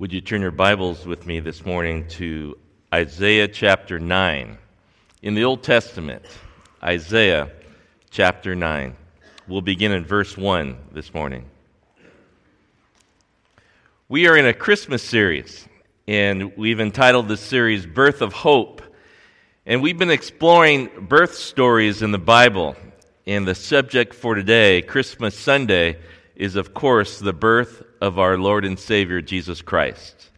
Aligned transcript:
Would 0.00 0.12
you 0.12 0.20
turn 0.20 0.42
your 0.42 0.52
Bibles 0.52 1.04
with 1.06 1.26
me 1.26 1.40
this 1.40 1.66
morning 1.66 2.06
to 2.10 2.56
Isaiah 2.94 3.48
chapter 3.48 3.98
9? 3.98 4.56
In 5.22 5.34
the 5.34 5.42
Old 5.42 5.64
Testament, 5.64 6.24
Isaiah 6.80 7.50
chapter 8.08 8.54
9. 8.54 8.94
We'll 9.48 9.60
begin 9.60 9.90
in 9.90 10.04
verse 10.04 10.36
1 10.36 10.76
this 10.92 11.12
morning. 11.12 11.46
We 14.08 14.28
are 14.28 14.36
in 14.36 14.46
a 14.46 14.54
Christmas 14.54 15.02
series, 15.02 15.66
and 16.06 16.56
we've 16.56 16.78
entitled 16.78 17.26
this 17.26 17.40
series 17.40 17.84
Birth 17.84 18.22
of 18.22 18.32
Hope. 18.32 18.80
And 19.66 19.82
we've 19.82 19.98
been 19.98 20.12
exploring 20.12 21.08
birth 21.08 21.34
stories 21.34 22.02
in 22.02 22.12
the 22.12 22.18
Bible. 22.18 22.76
And 23.26 23.48
the 23.48 23.56
subject 23.56 24.14
for 24.14 24.36
today, 24.36 24.80
Christmas 24.80 25.36
Sunday, 25.36 25.98
is, 26.36 26.54
of 26.54 26.72
course, 26.72 27.18
the 27.18 27.32
birth 27.32 27.82
of 28.00 28.18
our 28.18 28.38
Lord 28.38 28.64
and 28.64 28.78
Savior, 28.78 29.20
Jesus 29.20 29.62
Christ. 29.62 30.30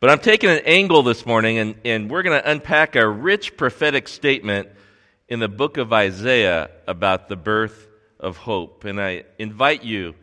But 0.00 0.10
I'm 0.10 0.20
taking 0.20 0.50
an 0.50 0.60
angle 0.64 1.02
this 1.02 1.26
morning, 1.26 1.58
and, 1.58 1.74
and 1.84 2.10
we're 2.10 2.22
going 2.22 2.40
to 2.40 2.50
unpack 2.50 2.94
a 2.94 3.08
rich 3.08 3.56
prophetic 3.56 4.06
statement 4.06 4.68
in 5.28 5.40
the 5.40 5.48
book 5.48 5.76
of 5.76 5.92
Isaiah 5.92 6.70
about 6.86 7.28
the 7.28 7.36
birth 7.36 7.88
of 8.20 8.36
hope. 8.36 8.84
And 8.84 9.00
I 9.00 9.24
invite 9.38 9.82
you 9.82 10.14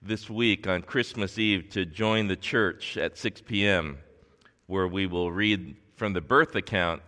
this 0.00 0.30
week 0.30 0.66
on 0.66 0.82
Christmas 0.82 1.38
Eve 1.38 1.68
to 1.70 1.84
join 1.84 2.28
the 2.28 2.36
church 2.36 2.96
at 2.96 3.18
6 3.18 3.42
p.m., 3.42 3.98
where 4.66 4.88
we 4.88 5.06
will 5.06 5.30
read 5.30 5.76
from 5.96 6.14
the 6.14 6.20
birth 6.20 6.56
account 6.56 7.02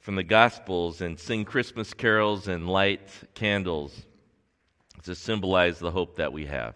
from 0.00 0.14
the 0.16 0.24
Gospels 0.24 1.02
and 1.02 1.20
sing 1.20 1.44
Christmas 1.44 1.92
carols 1.92 2.48
and 2.48 2.68
light 2.68 3.08
candles 3.34 4.06
to 5.04 5.14
symbolize 5.14 5.78
the 5.78 5.90
hope 5.90 6.16
that 6.16 6.32
we 6.32 6.46
have. 6.46 6.74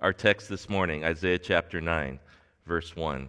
Our 0.00 0.12
text 0.12 0.48
this 0.48 0.68
morning, 0.68 1.04
Isaiah 1.04 1.38
chapter 1.38 1.80
9, 1.80 2.18
verse 2.66 2.94
1. 2.94 3.28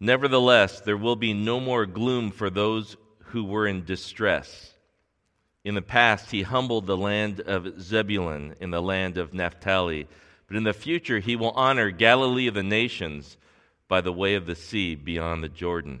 Nevertheless, 0.00 0.80
there 0.80 0.96
will 0.96 1.16
be 1.16 1.34
no 1.34 1.58
more 1.58 1.84
gloom 1.84 2.30
for 2.30 2.50
those 2.50 2.96
who 3.26 3.44
were 3.44 3.66
in 3.66 3.84
distress. 3.84 4.72
In 5.64 5.74
the 5.74 5.82
past, 5.82 6.30
he 6.30 6.42
humbled 6.42 6.86
the 6.86 6.96
land 6.96 7.40
of 7.40 7.80
Zebulun 7.80 8.54
in 8.60 8.70
the 8.70 8.80
land 8.80 9.18
of 9.18 9.34
Naphtali, 9.34 10.06
but 10.46 10.56
in 10.56 10.64
the 10.64 10.72
future, 10.72 11.18
he 11.18 11.36
will 11.36 11.50
honor 11.50 11.90
Galilee 11.90 12.46
of 12.46 12.54
the 12.54 12.62
nations 12.62 13.36
by 13.88 14.00
the 14.00 14.12
way 14.12 14.34
of 14.34 14.46
the 14.46 14.54
sea 14.54 14.94
beyond 14.94 15.42
the 15.42 15.48
Jordan. 15.48 16.00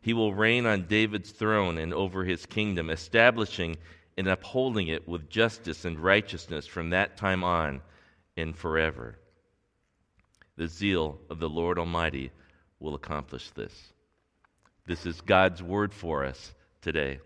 he 0.00 0.12
will 0.12 0.34
reign 0.34 0.66
on 0.66 0.86
David's 0.86 1.30
throne 1.30 1.78
and 1.78 1.92
over 1.92 2.24
his 2.24 2.46
kingdom, 2.46 2.90
establishing 2.90 3.76
and 4.16 4.28
upholding 4.28 4.88
it 4.88 5.06
with 5.06 5.28
justice 5.28 5.84
and 5.84 5.98
righteousness 5.98 6.66
from 6.66 6.90
that 6.90 7.16
time 7.16 7.44
on 7.44 7.82
and 8.36 8.56
forever. 8.56 9.18
The 10.56 10.68
zeal 10.68 11.18
of 11.28 11.38
the 11.38 11.48
Lord 11.48 11.78
Almighty 11.78 12.30
will 12.78 12.94
accomplish 12.94 13.50
this. 13.50 13.92
This 14.86 15.06
is 15.06 15.20
God's 15.20 15.62
word 15.62 15.94
for 15.94 16.24
us 16.24 16.54
today. 16.82 17.20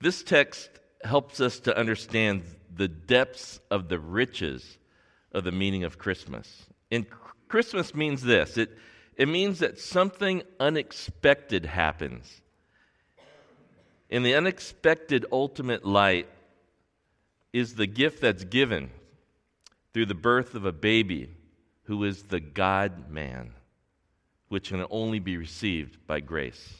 This 0.00 0.22
text 0.22 0.70
helps 1.02 1.40
us 1.40 1.60
to 1.60 1.76
understand 1.76 2.42
the 2.74 2.88
depths 2.88 3.60
of 3.70 3.88
the 3.88 3.98
riches 3.98 4.78
of 5.32 5.44
the 5.44 5.52
meaning 5.52 5.84
of 5.84 5.98
Christmas. 5.98 6.66
And 6.90 7.06
Christmas 7.48 7.94
means 7.94 8.22
this 8.22 8.56
it 8.56 8.70
it 9.16 9.28
means 9.28 9.60
that 9.60 9.78
something 9.78 10.42
unexpected 10.58 11.66
happens. 11.66 12.40
In 14.10 14.22
the 14.22 14.34
unexpected 14.34 15.26
ultimate 15.32 15.84
light 15.84 16.28
is 17.52 17.74
the 17.74 17.86
gift 17.86 18.20
that's 18.20 18.44
given 18.44 18.90
through 19.92 20.06
the 20.06 20.14
birth 20.14 20.54
of 20.54 20.64
a 20.64 20.72
baby 20.72 21.30
who 21.84 22.04
is 22.04 22.24
the 22.24 22.40
God 22.40 23.10
man, 23.10 23.52
which 24.48 24.70
can 24.70 24.84
only 24.90 25.20
be 25.20 25.36
received 25.36 26.06
by 26.06 26.20
grace. 26.20 26.74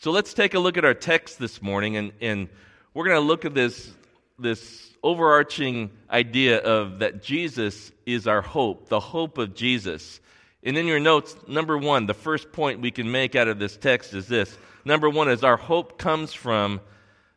So 0.00 0.10
let's 0.10 0.34
take 0.34 0.54
a 0.54 0.58
look 0.58 0.76
at 0.76 0.84
our 0.84 0.94
text 0.94 1.38
this 1.38 1.60
morning, 1.60 1.96
and, 1.96 2.12
and 2.20 2.48
we're 2.94 3.04
going 3.04 3.20
to 3.20 3.26
look 3.26 3.44
at 3.44 3.54
this, 3.54 3.92
this 4.38 4.90
overarching 5.02 5.90
idea 6.10 6.58
of 6.58 7.00
that 7.00 7.22
Jesus 7.22 7.92
is 8.06 8.26
our 8.26 8.42
hope, 8.42 8.88
the 8.88 9.00
hope 9.00 9.38
of 9.38 9.54
Jesus. 9.54 10.20
And 10.62 10.76
in 10.76 10.86
your 10.86 11.00
notes, 11.00 11.34
number 11.48 11.78
one, 11.78 12.06
the 12.06 12.14
first 12.14 12.52
point 12.52 12.80
we 12.80 12.90
can 12.90 13.10
make 13.10 13.34
out 13.34 13.48
of 13.48 13.58
this 13.58 13.76
text 13.76 14.12
is 14.12 14.28
this. 14.28 14.56
Number 14.84 15.08
one 15.08 15.30
is 15.30 15.42
our 15.42 15.56
hope 15.56 15.98
comes 15.98 16.32
from 16.32 16.80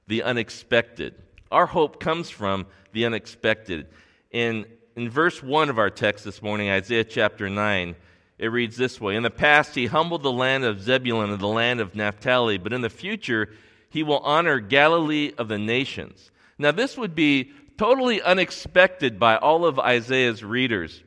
the 0.08 0.24
unexpected. 0.24 1.16
Our 1.52 1.66
hope 1.66 2.00
comes 2.00 2.30
from 2.30 2.66
the 2.92 3.06
unexpected. 3.06 3.88
In, 4.32 4.66
in 4.96 5.10
verse 5.10 5.42
1 5.42 5.70
of 5.70 5.80
our 5.80 5.90
text 5.90 6.26
this 6.26 6.42
morning, 6.42 6.70
Isaiah 6.70 7.04
chapter 7.04 7.50
9, 7.50 7.96
it 8.40 8.48
reads 8.48 8.76
this 8.76 9.00
way 9.00 9.16
In 9.16 9.24
the 9.24 9.30
past, 9.30 9.76
he 9.76 9.86
humbled 9.86 10.24
the 10.24 10.32
land 10.32 10.66
of 10.66 10.82
Zebulun 10.82 11.30
and 11.30 11.40
the 11.40 11.48
land 11.48 11.80
of 11.80 11.96
Naphtali, 11.96 12.58
but 12.58 12.74
in 12.74 12.82
the 12.82 12.90
future, 12.90 13.50
he 13.90 14.04
will 14.04 14.20
honor 14.20 14.60
Galilee 14.60 15.32
of 15.38 15.48
the 15.48 15.60
nations. 15.60 16.32
Now, 16.58 16.72
this 16.72 16.98
would 16.98 17.16
be 17.16 17.52
totally 17.78 18.22
unexpected 18.22 19.20
by 19.20 19.38
all 19.38 19.66
of 19.66 19.80
Isaiah's 19.80 20.44
readers. 20.44 21.04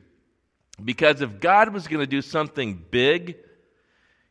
Because 0.83 1.21
if 1.21 1.39
God 1.39 1.73
was 1.73 1.87
going 1.87 2.01
to 2.01 2.07
do 2.07 2.21
something 2.21 2.83
big, 2.91 3.37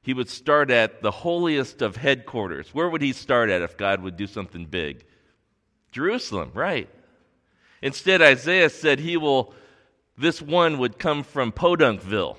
he 0.03 0.15
would 0.15 0.29
start 0.29 0.71
at 0.71 1.03
the 1.03 1.11
holiest 1.11 1.83
of 1.83 1.97
headquarters. 1.97 2.73
Where 2.73 2.89
would 2.89 3.03
he 3.03 3.13
start 3.13 3.51
at 3.51 3.63
if 3.63 3.77
God 3.77 4.03
would 4.03 4.17
do 4.17 4.29
something 4.29 4.65
big? 4.67 5.05
Jerusalem, 5.91 6.53
right. 6.55 6.89
Instead, 7.83 8.23
Isaiah 8.23 8.71
said 8.71 9.01
he 9.01 9.17
will, 9.17 9.53
this 10.17 10.41
one 10.41 10.79
would 10.79 10.99
come 10.99 11.25
from 11.25 11.51
Podunkville, 11.51 12.37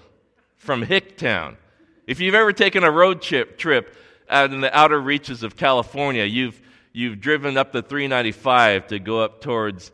from 0.55 0.85
Hicktown. 0.85 1.57
If 2.05 2.21
you've 2.21 2.35
ever 2.35 2.53
taken 2.53 2.85
a 2.85 2.91
road 2.91 3.21
trip, 3.21 3.57
trip 3.57 3.93
out 4.29 4.53
in 4.53 4.61
the 4.61 4.75
outer 4.77 4.99
reaches 4.99 5.43
of 5.43 5.57
California, 5.57 6.23
you've, 6.23 6.61
you've 6.93 7.19
driven 7.19 7.57
up 7.57 7.73
the 7.73 7.81
395 7.81 8.87
to 8.87 8.99
go 8.99 9.19
up 9.19 9.41
towards 9.41 9.91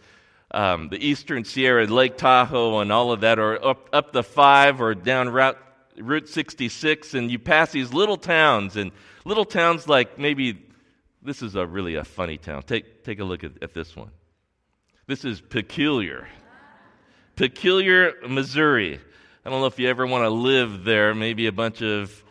um, 0.54 0.90
the 0.90 1.04
Eastern 1.04 1.44
Sierra, 1.44 1.86
Lake 1.86 2.18
Tahoe, 2.18 2.80
and 2.80 2.92
all 2.92 3.12
of 3.12 3.22
that, 3.22 3.40
or 3.40 3.64
up, 3.66 3.90
up 3.92 4.14
the 4.14 4.24
5 4.24 4.82
or 4.82 4.94
down 4.94 5.30
Route, 5.30 5.58
Route 5.98 6.30
66, 6.30 7.14
and 7.14 7.32
you 7.32 7.40
pass 7.40 7.72
these 7.72 7.92
little 7.92 8.18
towns, 8.18 8.76
and 8.76 8.92
little 9.26 9.46
towns 9.46 9.88
like 9.88 10.20
maybe 10.20 10.64
this 11.22 11.42
is 11.42 11.56
a 11.56 11.66
really 11.66 11.96
a 11.96 12.04
funny 12.04 12.38
town. 12.38 12.64
Take, 12.64 13.04
take 13.04 13.20
a 13.20 13.24
look 13.24 13.44
at, 13.44 13.52
at 13.62 13.74
this 13.74 13.96
one. 13.96 14.12
This 15.08 15.26
is 15.26 15.42
Peculiar. 15.42 16.28
Peculiar, 17.36 18.14
Missouri. 18.28 19.00
I 19.46 19.50
don't 19.50 19.60
know 19.60 19.66
if 19.66 19.80
you 19.80 19.90
ever 19.90 20.06
want 20.06 20.24
to 20.24 20.30
live 20.30 20.84
there. 20.84 21.16
Maybe 21.16 21.48
a 21.48 21.52
bunch 21.52 21.82
of 21.82 22.24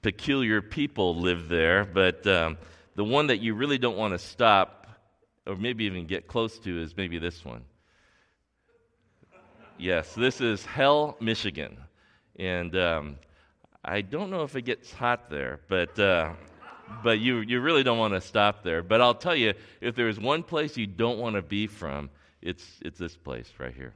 peculiar 0.00 0.62
people 0.62 1.16
live 1.16 1.48
there, 1.48 1.84
but 1.84 2.26
um, 2.26 2.56
the 2.94 3.04
one 3.04 3.26
that 3.28 3.40
you 3.40 3.54
really 3.54 3.78
don't 3.78 3.96
want 3.96 4.12
to 4.12 4.18
stop 4.18 4.83
or 5.46 5.56
maybe 5.56 5.84
even 5.84 6.06
get 6.06 6.26
close 6.26 6.58
to, 6.60 6.80
is 6.80 6.96
maybe 6.96 7.18
this 7.18 7.44
one. 7.44 7.64
Yes, 9.78 10.14
this 10.14 10.40
is 10.40 10.64
Hell, 10.64 11.16
Michigan. 11.20 11.76
And 12.36 12.76
um, 12.76 13.16
I 13.84 14.00
don't 14.00 14.30
know 14.30 14.42
if 14.42 14.56
it 14.56 14.62
gets 14.62 14.92
hot 14.92 15.28
there, 15.30 15.60
but, 15.68 15.98
uh, 15.98 16.32
but 17.02 17.18
you, 17.18 17.40
you 17.40 17.60
really 17.60 17.82
don't 17.82 17.98
want 17.98 18.14
to 18.14 18.20
stop 18.20 18.62
there. 18.62 18.82
But 18.82 19.00
I'll 19.00 19.14
tell 19.14 19.36
you, 19.36 19.54
if 19.80 19.94
there's 19.94 20.18
one 20.18 20.42
place 20.42 20.76
you 20.76 20.86
don't 20.86 21.18
want 21.18 21.36
to 21.36 21.42
be 21.42 21.66
from, 21.66 22.10
it's, 22.40 22.64
it's 22.82 22.98
this 22.98 23.16
place 23.16 23.50
right 23.58 23.74
here. 23.74 23.94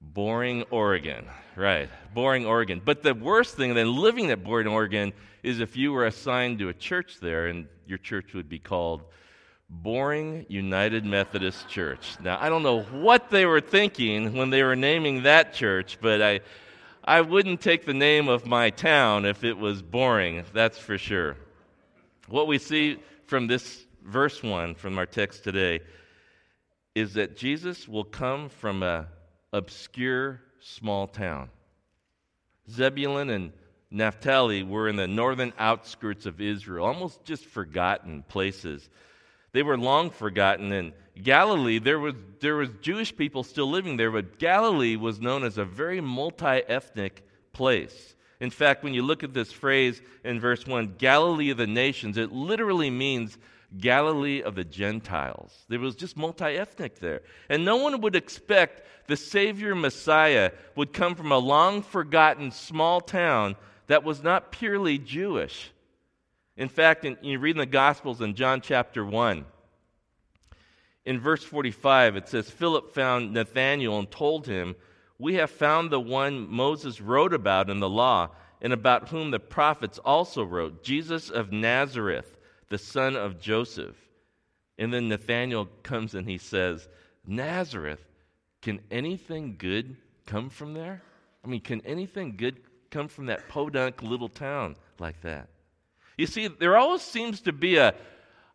Boring, 0.00 0.64
Oregon. 0.70 1.26
Right, 1.54 1.88
Boring, 2.14 2.44
Oregon. 2.44 2.82
But 2.84 3.02
the 3.02 3.14
worst 3.14 3.56
thing 3.56 3.74
than 3.74 3.94
living 3.94 4.30
at 4.30 4.42
Boring, 4.42 4.66
Oregon 4.66 5.12
is 5.42 5.60
if 5.60 5.76
you 5.76 5.92
were 5.92 6.06
assigned 6.06 6.58
to 6.58 6.68
a 6.68 6.74
church 6.74 7.18
there 7.20 7.46
and 7.46 7.66
your 7.86 7.98
church 7.98 8.34
would 8.34 8.48
be 8.48 8.58
called 8.58 9.02
Boring 9.72 10.44
United 10.50 11.06
Methodist 11.06 11.66
Church. 11.66 12.16
Now, 12.22 12.36
I 12.38 12.50
don't 12.50 12.62
know 12.62 12.82
what 12.82 13.30
they 13.30 13.46
were 13.46 13.62
thinking 13.62 14.34
when 14.34 14.50
they 14.50 14.62
were 14.62 14.76
naming 14.76 15.22
that 15.22 15.54
church, 15.54 15.96
but 16.00 16.20
I, 16.20 16.40
I 17.02 17.22
wouldn't 17.22 17.62
take 17.62 17.86
the 17.86 17.94
name 17.94 18.28
of 18.28 18.46
my 18.46 18.68
town 18.68 19.24
if 19.24 19.44
it 19.44 19.56
was 19.56 19.80
boring, 19.80 20.44
that's 20.52 20.76
for 20.76 20.98
sure. 20.98 21.36
What 22.28 22.46
we 22.46 22.58
see 22.58 22.98
from 23.26 23.46
this 23.46 23.86
verse 24.04 24.42
1 24.42 24.74
from 24.74 24.98
our 24.98 25.06
text 25.06 25.42
today 25.42 25.80
is 26.94 27.14
that 27.14 27.38
Jesus 27.38 27.88
will 27.88 28.04
come 28.04 28.50
from 28.50 28.82
a 28.82 29.08
obscure 29.54 30.42
small 30.60 31.06
town. 31.06 31.48
Zebulun 32.70 33.30
and 33.30 33.52
Naphtali 33.90 34.62
were 34.62 34.88
in 34.88 34.96
the 34.96 35.08
northern 35.08 35.54
outskirts 35.58 36.26
of 36.26 36.42
Israel, 36.42 36.86
almost 36.86 37.24
just 37.24 37.46
forgotten 37.46 38.22
places. 38.28 38.90
They 39.52 39.62
were 39.62 39.76
long 39.76 40.10
forgotten. 40.10 40.72
In 40.72 40.92
Galilee, 41.22 41.78
there 41.78 41.98
was, 41.98 42.14
there 42.40 42.56
was 42.56 42.70
Jewish 42.80 43.14
people 43.14 43.44
still 43.44 43.70
living 43.70 43.96
there, 43.96 44.10
but 44.10 44.38
Galilee 44.38 44.96
was 44.96 45.20
known 45.20 45.44
as 45.44 45.58
a 45.58 45.64
very 45.64 46.00
multi 46.00 46.62
ethnic 46.68 47.22
place. 47.52 48.14
In 48.40 48.50
fact, 48.50 48.82
when 48.82 48.94
you 48.94 49.02
look 49.02 49.22
at 49.22 49.34
this 49.34 49.52
phrase 49.52 50.00
in 50.24 50.40
verse 50.40 50.66
1, 50.66 50.94
Galilee 50.98 51.50
of 51.50 51.58
the 51.58 51.66
nations, 51.66 52.16
it 52.16 52.32
literally 52.32 52.90
means 52.90 53.38
Galilee 53.78 54.42
of 54.42 54.54
the 54.54 54.64
Gentiles. 54.64 55.64
There 55.68 55.78
was 55.78 55.94
just 55.94 56.16
multi 56.16 56.56
ethnic 56.56 56.98
there. 56.98 57.22
And 57.48 57.64
no 57.64 57.76
one 57.76 58.00
would 58.00 58.16
expect 58.16 58.82
the 59.06 59.16
Savior 59.16 59.74
Messiah 59.74 60.52
would 60.76 60.92
come 60.92 61.14
from 61.14 61.30
a 61.30 61.38
long 61.38 61.82
forgotten 61.82 62.50
small 62.50 63.00
town 63.00 63.56
that 63.86 64.04
was 64.04 64.22
not 64.22 64.52
purely 64.52 64.98
Jewish. 64.98 65.70
In 66.56 66.68
fact, 66.68 67.04
in, 67.04 67.16
you 67.22 67.38
read 67.38 67.56
in 67.56 67.60
the 67.60 67.66
Gospels 67.66 68.20
in 68.20 68.34
John 68.34 68.60
chapter 68.60 69.04
1, 69.04 69.44
in 71.04 71.18
verse 71.18 71.42
45, 71.42 72.16
it 72.16 72.28
says, 72.28 72.50
Philip 72.50 72.94
found 72.94 73.32
Nathanael 73.32 73.98
and 73.98 74.10
told 74.10 74.46
him, 74.46 74.76
We 75.18 75.34
have 75.34 75.50
found 75.50 75.90
the 75.90 76.00
one 76.00 76.48
Moses 76.48 77.00
wrote 77.00 77.34
about 77.34 77.70
in 77.70 77.80
the 77.80 77.88
law, 77.88 78.30
and 78.60 78.72
about 78.72 79.08
whom 79.08 79.32
the 79.32 79.40
prophets 79.40 79.98
also 79.98 80.44
wrote, 80.44 80.84
Jesus 80.84 81.30
of 81.30 81.50
Nazareth 81.50 82.38
the 82.72 82.78
son 82.78 83.16
of 83.16 83.38
Joseph. 83.38 83.96
And 84.78 84.92
then 84.92 85.08
Nathanael 85.08 85.68
comes 85.82 86.14
and 86.14 86.26
he 86.26 86.38
says, 86.38 86.88
Nazareth, 87.26 88.02
can 88.62 88.80
anything 88.90 89.56
good 89.58 89.98
come 90.24 90.48
from 90.48 90.72
there? 90.72 91.02
I 91.44 91.48
mean, 91.48 91.60
can 91.60 91.82
anything 91.82 92.34
good 92.38 92.62
come 92.90 93.08
from 93.08 93.26
that 93.26 93.46
podunk 93.50 94.02
little 94.02 94.30
town 94.30 94.76
like 94.98 95.20
that? 95.20 95.50
You 96.16 96.26
see, 96.26 96.48
there 96.48 96.76
always 96.76 97.02
seems 97.02 97.40
to 97.42 97.52
be 97.52 97.76
a, 97.76 97.94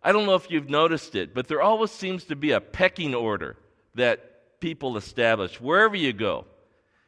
I 0.04 0.12
don't 0.12 0.26
know 0.26 0.36
if 0.36 0.50
you've 0.50 0.70
noticed 0.70 1.16
it, 1.16 1.34
but 1.34 1.48
there 1.48 1.62
always 1.62 1.92
seems 1.92 2.26
to 2.26 2.36
be 2.36 2.52
a 2.52 2.62
pecking 2.62 3.16
order 3.16 3.58
that 3.96 4.60
people 4.60 4.98
establish 4.98 5.60
wherever 5.60 5.96
you 5.96 6.14
go. 6.14 6.46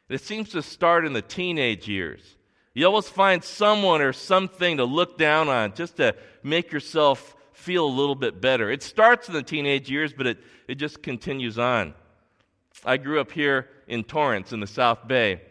It 0.09 0.21
seems 0.21 0.49
to 0.49 0.61
start 0.61 1.05
in 1.05 1.13
the 1.13 1.21
teenage 1.21 1.87
years. 1.87 2.37
You 2.73 2.85
always 2.85 3.09
find 3.09 3.43
someone 3.43 4.01
or 4.01 4.13
something 4.13 4.77
to 4.77 4.85
look 4.85 5.17
down 5.17 5.49
on 5.49 5.73
just 5.73 5.97
to 5.97 6.15
make 6.43 6.71
yourself 6.71 7.35
feel 7.53 7.85
a 7.85 7.87
little 7.87 8.15
bit 8.15 8.41
better. 8.41 8.71
It 8.71 8.81
starts 8.81 9.27
in 9.27 9.33
the 9.33 9.43
teenage 9.43 9.89
years, 9.89 10.13
but 10.13 10.25
it, 10.27 10.37
it 10.67 10.75
just 10.75 11.03
continues 11.03 11.59
on. 11.59 11.93
I 12.85 12.97
grew 12.97 13.19
up 13.19 13.31
here 13.31 13.67
in 13.87 14.03
Torrance 14.03 14.53
in 14.53 14.61
the 14.61 14.67
South 14.67 15.07
Bay, 15.07 15.41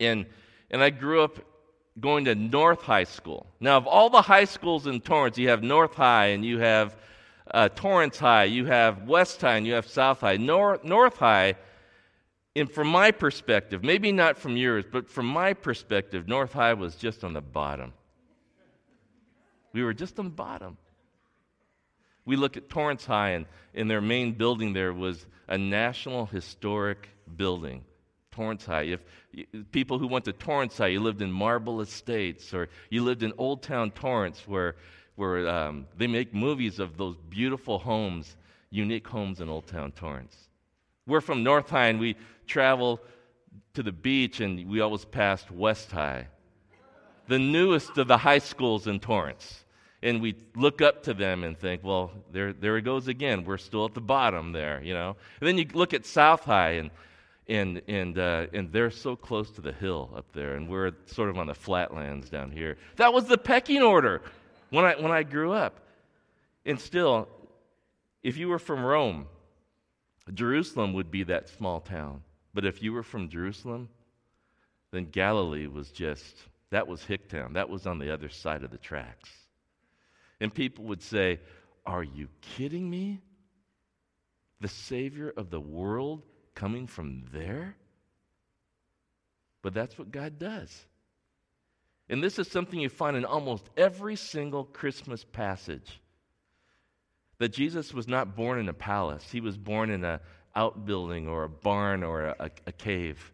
and, 0.00 0.26
and 0.70 0.82
I 0.82 0.90
grew 0.90 1.22
up 1.22 1.38
going 2.00 2.24
to 2.24 2.34
North 2.34 2.82
High 2.82 3.04
School. 3.04 3.46
Now, 3.60 3.76
of 3.76 3.86
all 3.86 4.10
the 4.10 4.22
high 4.22 4.44
schools 4.44 4.86
in 4.86 5.00
Torrance, 5.00 5.38
you 5.38 5.48
have 5.48 5.62
North 5.62 5.94
High 5.94 6.26
and 6.26 6.44
you 6.44 6.58
have 6.58 6.96
uh, 7.50 7.68
Torrance 7.68 8.18
High, 8.18 8.44
you 8.44 8.66
have 8.66 9.02
West 9.02 9.40
High, 9.40 9.56
and 9.56 9.66
you 9.66 9.74
have 9.74 9.86
South 9.86 10.20
High. 10.20 10.36
North, 10.36 10.82
North 10.82 11.18
High 11.18 11.54
and 12.56 12.70
from 12.70 12.88
my 12.88 13.10
perspective, 13.10 13.82
maybe 13.82 14.12
not 14.12 14.38
from 14.38 14.56
yours, 14.56 14.84
but 14.90 15.08
from 15.08 15.26
my 15.26 15.54
perspective, 15.54 16.28
North 16.28 16.52
High 16.52 16.74
was 16.74 16.94
just 16.94 17.24
on 17.24 17.32
the 17.32 17.40
bottom. 17.40 17.92
We 19.72 19.82
were 19.82 19.94
just 19.94 20.18
on 20.20 20.26
the 20.26 20.30
bottom. 20.30 20.76
We 22.24 22.36
look 22.36 22.56
at 22.56 22.68
Torrance 22.68 23.04
High, 23.04 23.30
and 23.30 23.46
in 23.74 23.88
their 23.88 24.00
main 24.00 24.32
building 24.32 24.72
there 24.72 24.92
was 24.92 25.26
a 25.48 25.58
National 25.58 26.26
Historic 26.26 27.08
Building. 27.36 27.84
Torrance 28.34 28.66
High. 28.66 28.82
If 28.82 29.00
people 29.70 29.98
who 29.98 30.08
went 30.08 30.24
to 30.24 30.32
Torrance 30.32 30.76
High, 30.76 30.88
you 30.88 31.00
lived 31.00 31.22
in 31.22 31.30
Marble 31.30 31.80
Estates, 31.80 32.52
or 32.52 32.68
you 32.90 33.04
lived 33.04 33.22
in 33.22 33.32
Old 33.38 33.62
Town 33.62 33.92
Torrance, 33.92 34.42
where 34.48 34.74
where 35.16 35.48
um, 35.48 35.86
they 35.96 36.08
make 36.08 36.34
movies 36.34 36.80
of 36.80 36.96
those 36.96 37.16
beautiful 37.30 37.78
homes, 37.78 38.36
unique 38.70 39.06
homes 39.06 39.40
in 39.40 39.48
Old 39.48 39.66
Town 39.68 39.92
Torrance. 39.92 40.36
We're 41.06 41.20
from 41.20 41.44
North 41.44 41.70
High, 41.70 41.86
and 41.86 42.00
we 42.00 42.16
travel 42.48 43.00
to 43.74 43.82
the 43.84 43.92
beach, 43.92 44.40
and 44.40 44.68
we 44.68 44.80
always 44.80 45.04
passed 45.04 45.52
West 45.52 45.92
High, 45.92 46.26
the 47.28 47.38
newest 47.38 47.96
of 47.98 48.08
the 48.08 48.18
high 48.18 48.40
schools 48.40 48.88
in 48.88 48.98
Torrance. 48.98 49.64
And 50.02 50.20
we 50.20 50.34
look 50.54 50.82
up 50.82 51.04
to 51.04 51.14
them 51.14 51.44
and 51.44 51.56
think, 51.56 51.82
well, 51.84 52.10
there, 52.32 52.52
there 52.52 52.76
it 52.76 52.82
goes 52.82 53.08
again. 53.08 53.44
We're 53.44 53.56
still 53.56 53.86
at 53.86 53.94
the 53.94 54.02
bottom 54.02 54.52
there, 54.52 54.82
you 54.82 54.92
know. 54.92 55.16
And 55.40 55.48
then 55.48 55.56
you 55.56 55.66
look 55.72 55.94
at 55.94 56.04
South 56.04 56.44
High, 56.44 56.72
and 56.72 56.90
and 57.48 57.82
and 57.88 58.18
uh, 58.18 58.46
and 58.52 58.72
they're 58.72 58.90
so 58.90 59.16
close 59.16 59.50
to 59.52 59.60
the 59.60 59.72
hill 59.72 60.10
up 60.16 60.32
there, 60.32 60.54
and 60.54 60.68
we're 60.68 60.92
sort 61.06 61.28
of 61.28 61.38
on 61.38 61.46
the 61.46 61.54
flatlands 61.54 62.30
down 62.30 62.50
here. 62.50 62.76
That 62.96 63.12
was 63.12 63.26
the 63.26 63.38
pecking 63.38 63.82
order 63.82 64.22
when 64.70 64.84
I 64.84 64.94
when 64.94 65.12
I 65.12 65.22
grew 65.22 65.52
up. 65.52 65.80
And 66.66 66.80
still, 66.80 67.28
if 68.22 68.36
you 68.38 68.48
were 68.48 68.58
from 68.58 68.84
Rome, 68.84 69.26
Jerusalem 70.32 70.94
would 70.94 71.10
be 71.10 71.24
that 71.24 71.48
small 71.48 71.80
town. 71.80 72.22
But 72.54 72.64
if 72.64 72.82
you 72.82 72.92
were 72.92 73.02
from 73.02 73.28
Jerusalem, 73.28 73.88
then 74.92 75.06
Galilee 75.06 75.66
was 75.66 75.90
just, 75.90 76.36
that 76.70 76.86
was 76.86 77.02
Hicktown. 77.02 77.54
That 77.54 77.68
was 77.68 77.86
on 77.86 77.98
the 77.98 78.12
other 78.12 78.28
side 78.28 78.62
of 78.62 78.70
the 78.70 78.78
tracks. 78.78 79.28
And 80.40 80.54
people 80.54 80.84
would 80.84 81.02
say, 81.02 81.40
Are 81.84 82.02
you 82.02 82.28
kidding 82.40 82.88
me? 82.88 83.20
The 84.60 84.68
Savior 84.68 85.32
of 85.36 85.50
the 85.50 85.60
world 85.60 86.22
coming 86.54 86.86
from 86.86 87.24
there? 87.32 87.76
But 89.62 89.74
that's 89.74 89.98
what 89.98 90.10
God 90.10 90.38
does. 90.38 90.86
And 92.08 92.22
this 92.22 92.38
is 92.38 92.48
something 92.48 92.78
you 92.78 92.88
find 92.88 93.16
in 93.16 93.24
almost 93.24 93.68
every 93.76 94.16
single 94.16 94.64
Christmas 94.64 95.24
passage 95.24 96.00
that 97.38 97.52
Jesus 97.52 97.92
was 97.92 98.06
not 98.06 98.36
born 98.36 98.58
in 98.58 98.68
a 98.68 98.74
palace, 98.74 99.26
he 99.30 99.40
was 99.40 99.56
born 99.56 99.90
in 99.90 100.04
an 100.04 100.20
outbuilding 100.54 101.26
or 101.26 101.44
a 101.44 101.48
barn 101.48 102.02
or 102.02 102.26
a, 102.26 102.50
a 102.66 102.72
cave. 102.72 103.32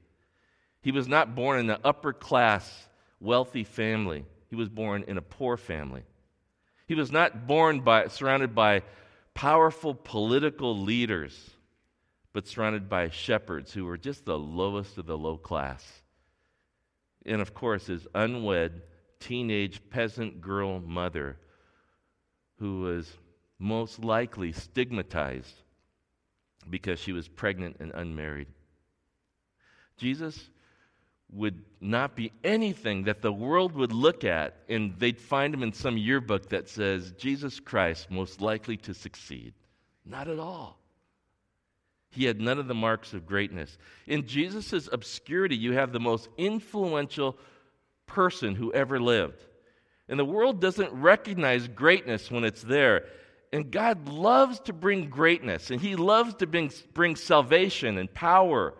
He 0.82 0.90
was 0.90 1.06
not 1.06 1.34
born 1.34 1.60
in 1.60 1.70
an 1.70 1.80
upper 1.84 2.12
class, 2.12 2.88
wealthy 3.20 3.64
family. 3.64 4.24
He 4.48 4.56
was 4.56 4.68
born 4.68 5.04
in 5.06 5.18
a 5.18 5.22
poor 5.22 5.56
family. 5.56 6.02
He 6.86 6.94
was 6.94 7.12
not 7.12 7.46
born 7.46 7.80
by, 7.80 8.08
surrounded 8.08 8.54
by 8.54 8.82
powerful 9.34 9.94
political 9.94 10.76
leaders, 10.76 11.50
but 12.32 12.46
surrounded 12.46 12.88
by 12.88 13.08
shepherds 13.08 13.72
who 13.72 13.84
were 13.84 13.98
just 13.98 14.24
the 14.24 14.38
lowest 14.38 14.98
of 14.98 15.06
the 15.06 15.18
low 15.18 15.36
class. 15.36 16.02
And 17.26 17.40
of 17.40 17.54
course, 17.54 17.86
his 17.86 18.06
unwed 18.14 18.82
teenage 19.18 19.80
peasant 19.90 20.40
girl 20.40 20.80
mother, 20.80 21.36
who 22.58 22.82
was 22.82 23.10
most 23.58 24.02
likely 24.02 24.52
stigmatized 24.52 25.62
because 26.68 26.98
she 26.98 27.12
was 27.12 27.28
pregnant 27.28 27.76
and 27.80 27.92
unmarried. 27.94 28.48
Jesus 29.96 30.48
would 31.32 31.62
not 31.80 32.16
be 32.16 32.32
anything 32.42 33.04
that 33.04 33.22
the 33.22 33.32
world 33.32 33.72
would 33.72 33.92
look 33.92 34.24
at 34.24 34.56
and 34.68 34.98
they'd 34.98 35.20
find 35.20 35.54
him 35.54 35.62
in 35.62 35.72
some 35.72 35.96
yearbook 35.96 36.48
that 36.48 36.68
says, 36.68 37.12
Jesus 37.12 37.60
Christ 37.60 38.10
most 38.10 38.40
likely 38.40 38.76
to 38.78 38.94
succeed. 38.94 39.54
Not 40.04 40.26
at 40.28 40.38
all. 40.38 40.78
He 42.10 42.24
had 42.24 42.40
none 42.40 42.58
of 42.58 42.66
the 42.66 42.74
marks 42.74 43.12
of 43.12 43.26
greatness. 43.26 43.78
In 44.06 44.26
Jesus' 44.26 44.88
obscurity, 44.92 45.56
you 45.56 45.72
have 45.72 45.92
the 45.92 46.00
most 46.00 46.28
influential 46.36 47.36
person 48.06 48.56
who 48.56 48.72
ever 48.72 48.98
lived. 49.00 49.44
And 50.08 50.18
the 50.18 50.24
world 50.24 50.60
doesn't 50.60 50.92
recognize 50.92 51.68
greatness 51.68 52.30
when 52.30 52.44
it's 52.44 52.62
there. 52.62 53.04
And 53.52 53.70
God 53.70 54.08
loves 54.08 54.58
to 54.60 54.72
bring 54.72 55.08
greatness, 55.08 55.70
and 55.70 55.80
He 55.80 55.96
loves 55.96 56.34
to 56.36 56.46
bring, 56.46 56.70
bring 56.94 57.16
salvation 57.16 57.98
and 57.98 58.12
power 58.12 58.74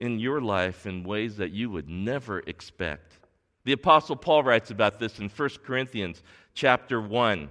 in 0.00 0.18
your 0.18 0.40
life 0.40 0.86
in 0.86 1.04
ways 1.04 1.36
that 1.36 1.52
you 1.52 1.70
would 1.70 1.88
never 1.88 2.40
expect. 2.40 3.18
The 3.64 3.72
apostle 3.72 4.16
Paul 4.16 4.42
writes 4.42 4.70
about 4.70 4.98
this 4.98 5.18
in 5.18 5.28
1 5.28 5.48
Corinthians 5.64 6.22
chapter 6.52 7.00
1. 7.00 7.48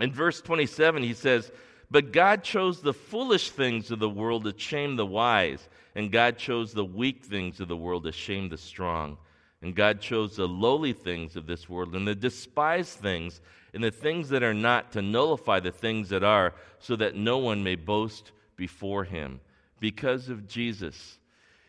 In 0.00 0.12
verse 0.12 0.40
27 0.40 1.02
he 1.02 1.14
says, 1.14 1.50
But 1.90 2.12
God 2.12 2.44
chose 2.44 2.80
the 2.80 2.92
foolish 2.92 3.50
things 3.50 3.90
of 3.90 3.98
the 3.98 4.10
world 4.10 4.44
to 4.44 4.54
shame 4.56 4.96
the 4.96 5.06
wise, 5.06 5.68
and 5.94 6.12
God 6.12 6.36
chose 6.36 6.72
the 6.72 6.84
weak 6.84 7.24
things 7.24 7.60
of 7.60 7.68
the 7.68 7.76
world 7.76 8.04
to 8.04 8.12
shame 8.12 8.48
the 8.48 8.58
strong. 8.58 9.16
And 9.62 9.74
God 9.74 10.00
chose 10.00 10.36
the 10.36 10.46
lowly 10.46 10.92
things 10.92 11.34
of 11.34 11.46
this 11.46 11.68
world 11.68 11.94
and 11.94 12.06
the 12.06 12.14
despised 12.14 12.98
things 12.98 13.40
and 13.74 13.82
the 13.82 13.90
things 13.90 14.28
that 14.28 14.42
are 14.42 14.54
not 14.54 14.92
to 14.92 15.02
nullify 15.02 15.60
the 15.60 15.72
things 15.72 16.08
that 16.10 16.22
are, 16.22 16.54
so 16.78 16.96
that 16.96 17.16
no 17.16 17.38
one 17.38 17.62
may 17.62 17.74
boast 17.74 18.32
before 18.56 19.04
him. 19.04 19.40
Because 19.80 20.28
of 20.28 20.48
Jesus, 20.48 21.18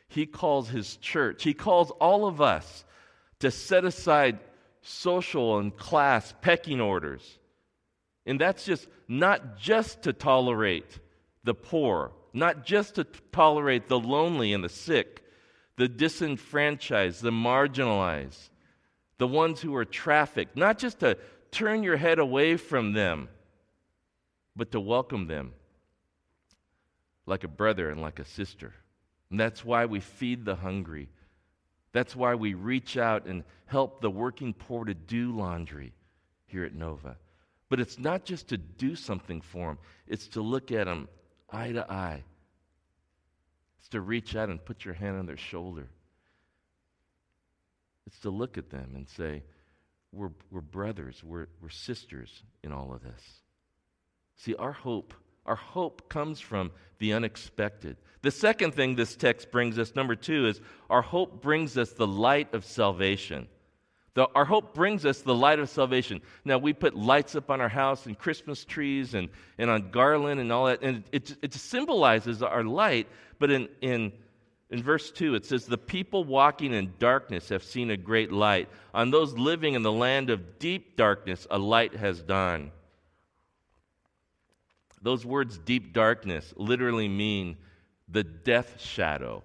he 0.08 0.26
calls 0.26 0.70
his 0.70 0.98
church, 0.98 1.44
he 1.44 1.54
calls 1.54 1.92
all 1.92 2.26
of 2.26 2.42
us 2.42 2.86
to 3.40 3.52
set 3.52 3.86
aside 3.86 4.40
social 4.82 5.60
and 5.60 5.76
class 5.76 6.34
pecking 6.42 6.82
orders. 6.82 7.38
And 8.30 8.40
that's 8.40 8.64
just 8.64 8.88
not 9.08 9.58
just 9.58 10.04
to 10.04 10.14
tolerate 10.14 11.00
the 11.44 11.56
poor, 11.56 12.12
not 12.32 12.64
just 12.64 12.96
to 12.96 13.04
tolerate 13.32 13.88
the 13.88 14.00
lonely 14.00 14.54
and 14.54 14.64
the 14.64 14.70
sick, 14.70 15.24
the 15.78 15.88
disenfranchised, 15.88 17.24
the 17.24 17.32
marginalized, 17.32 18.50
the 19.18 19.26
ones 19.26 19.62
who 19.62 19.76
are 19.76 19.84
trafficked, 19.84 20.56
not 20.56 20.78
just 20.78 21.00
to 21.00 21.18
turn 21.50 21.82
your 21.82 21.98
head 21.98 22.20
away 22.20 22.56
from 22.56 22.94
them, 22.94 23.30
but 24.56 24.74
to 24.74 24.80
welcome 24.80 25.26
them 25.26 25.54
like 27.26 27.44
a 27.44 27.48
brother 27.48 27.90
and 27.90 28.00
like 28.00 28.20
a 28.20 28.26
sister. 28.26 28.76
And 29.32 29.40
that's 29.40 29.66
why 29.66 29.88
we 29.88 30.02
feed 30.02 30.46
the 30.46 30.56
hungry. 30.56 31.10
That's 31.94 32.16
why 32.16 32.36
we 32.36 32.54
reach 32.54 32.96
out 32.96 33.26
and 33.26 33.44
help 33.66 34.02
the 34.02 34.12
working 34.12 34.54
poor 34.54 34.86
to 34.86 34.94
do 34.94 35.36
laundry 35.36 35.94
here 36.46 36.64
at 36.64 36.76
Nova. 36.76 37.18
But 37.70 37.80
it's 37.80 38.00
not 38.00 38.26
just 38.26 38.50
to 38.50 38.58
do 38.58 38.96
something 38.96 39.42
for 39.42 39.68
them, 39.68 39.78
it's 40.08 40.28
to 40.30 40.42
look 40.42 40.72
at 40.72 40.86
them 40.86 41.08
eye 41.52 41.72
to 41.72 41.92
eye. 41.92 42.24
It's 43.80 43.90
to 43.90 44.02
reach 44.02 44.36
out 44.36 44.50
and 44.50 44.64
put 44.64 44.86
your 44.86 44.94
hand 44.94 45.18
on 45.18 45.26
their 45.26 45.38
shoulder. 45.38 45.88
It's 48.08 48.20
to 48.22 48.30
look 48.30 48.58
at 48.58 48.70
them 48.72 48.94
and 48.96 49.08
say, 49.08 49.44
We're, 50.12 50.32
we're 50.52 50.62
brothers, 50.62 51.24
we're, 51.24 51.48
we're 51.62 51.70
sisters 51.70 52.44
in 52.64 52.72
all 52.72 52.94
of 52.94 53.04
this. 53.04 53.22
See, 54.36 54.56
our 54.56 54.72
hope, 54.72 55.14
our 55.46 55.56
hope 55.56 56.10
comes 56.10 56.40
from 56.40 56.72
the 56.98 57.14
unexpected. 57.14 57.98
The 58.22 58.32
second 58.32 58.74
thing 58.74 58.96
this 58.96 59.16
text 59.16 59.52
brings 59.52 59.78
us, 59.78 59.96
number 59.96 60.16
two, 60.16 60.48
is 60.48 60.60
our 60.90 61.02
hope 61.02 61.42
brings 61.42 61.78
us 61.78 61.92
the 61.92 62.08
light 62.08 62.54
of 62.54 62.66
salvation. 62.66 63.48
Our 64.20 64.46
hope 64.46 64.74
brings 64.74 65.06
us 65.06 65.22
the 65.22 65.36
light 65.36 65.60
of 65.60 65.70
salvation. 65.70 66.22
Now, 66.46 66.58
we 66.58 66.74
put 66.74 66.96
lights 66.96 67.36
up 67.36 67.50
on 67.50 67.62
our 67.62 67.70
house 67.70 68.06
and 68.06 68.18
Christmas 68.18 68.66
trees 68.66 69.14
and, 69.14 69.30
and 69.58 69.70
on 69.70 69.92
garland 69.92 70.40
and 70.40 70.52
all 70.52 70.66
that, 70.66 70.82
and 70.82 71.04
it, 71.12 71.38
it 71.42 71.54
symbolizes 71.54 72.42
our 72.42 72.64
light. 72.64 73.08
But 73.38 73.52
in, 73.52 73.70
in, 73.82 74.12
in 74.70 74.84
verse 74.84 75.12
2, 75.12 75.36
it 75.36 75.46
says, 75.46 75.66
The 75.66 75.78
people 75.78 76.24
walking 76.24 76.74
in 76.74 76.94
darkness 77.00 77.50
have 77.50 77.64
seen 77.64 77.92
a 77.92 77.98
great 77.98 78.32
light. 78.32 78.70
On 78.94 79.12
those 79.12 79.34
living 79.34 79.74
in 79.74 79.84
the 79.84 79.92
land 79.92 80.30
of 80.30 80.60
deep 80.60 80.98
darkness, 80.98 81.48
a 81.50 81.58
light 81.58 81.96
has 81.96 82.22
dawned. 82.22 82.72
Those 85.02 85.26
words, 85.26 85.58
deep 85.58 85.94
darkness, 85.94 86.54
literally 86.58 87.08
mean 87.08 87.58
the 88.10 88.24
death 88.24 88.82
shadow. 88.82 89.44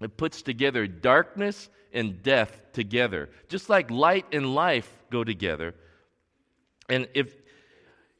It 0.00 0.16
puts 0.16 0.42
together 0.42 0.86
darkness 0.86 1.68
and 1.92 2.22
death 2.22 2.60
together, 2.72 3.30
just 3.48 3.68
like 3.68 3.90
light 3.90 4.26
and 4.32 4.54
life 4.54 4.90
go 5.10 5.24
together. 5.24 5.74
And 6.88 7.08
if, 7.14 7.34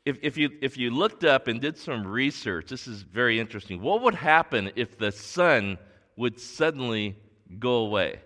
if, 0.05 0.19
if, 0.23 0.37
you, 0.37 0.51
if 0.61 0.77
you 0.77 0.91
looked 0.91 1.25
up 1.25 1.49
and 1.49 1.61
did 1.61 1.77
some 1.77 2.07
research, 2.07 2.69
this 2.69 2.87
is 2.87 3.03
very 3.03 3.41
interesting. 3.41 3.81
What 3.81 4.03
would 4.03 4.15
happen 4.15 4.71
if 4.77 4.99
the 4.99 5.13
sun 5.13 5.79
would 6.17 6.41
suddenly 6.41 7.17
go 7.59 7.77
away? 7.77 8.21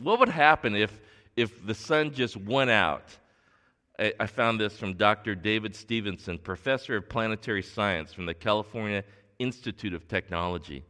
What 0.00 0.20
would 0.20 0.28
happen 0.28 0.74
if, 0.74 1.00
if 1.36 1.64
the 1.66 1.74
sun 1.74 2.12
just 2.12 2.36
went 2.36 2.70
out? 2.70 3.04
I, 3.98 4.12
I 4.20 4.26
found 4.26 4.60
this 4.60 4.76
from 4.76 4.94
Dr. 4.94 5.34
David 5.34 5.74
Stevenson, 5.74 6.38
professor 6.38 6.96
of 6.96 7.08
planetary 7.08 7.62
science 7.62 8.12
from 8.12 8.26
the 8.26 8.34
California 8.34 9.04
Institute 9.38 9.94
of 9.94 10.06
Technology. 10.08 10.84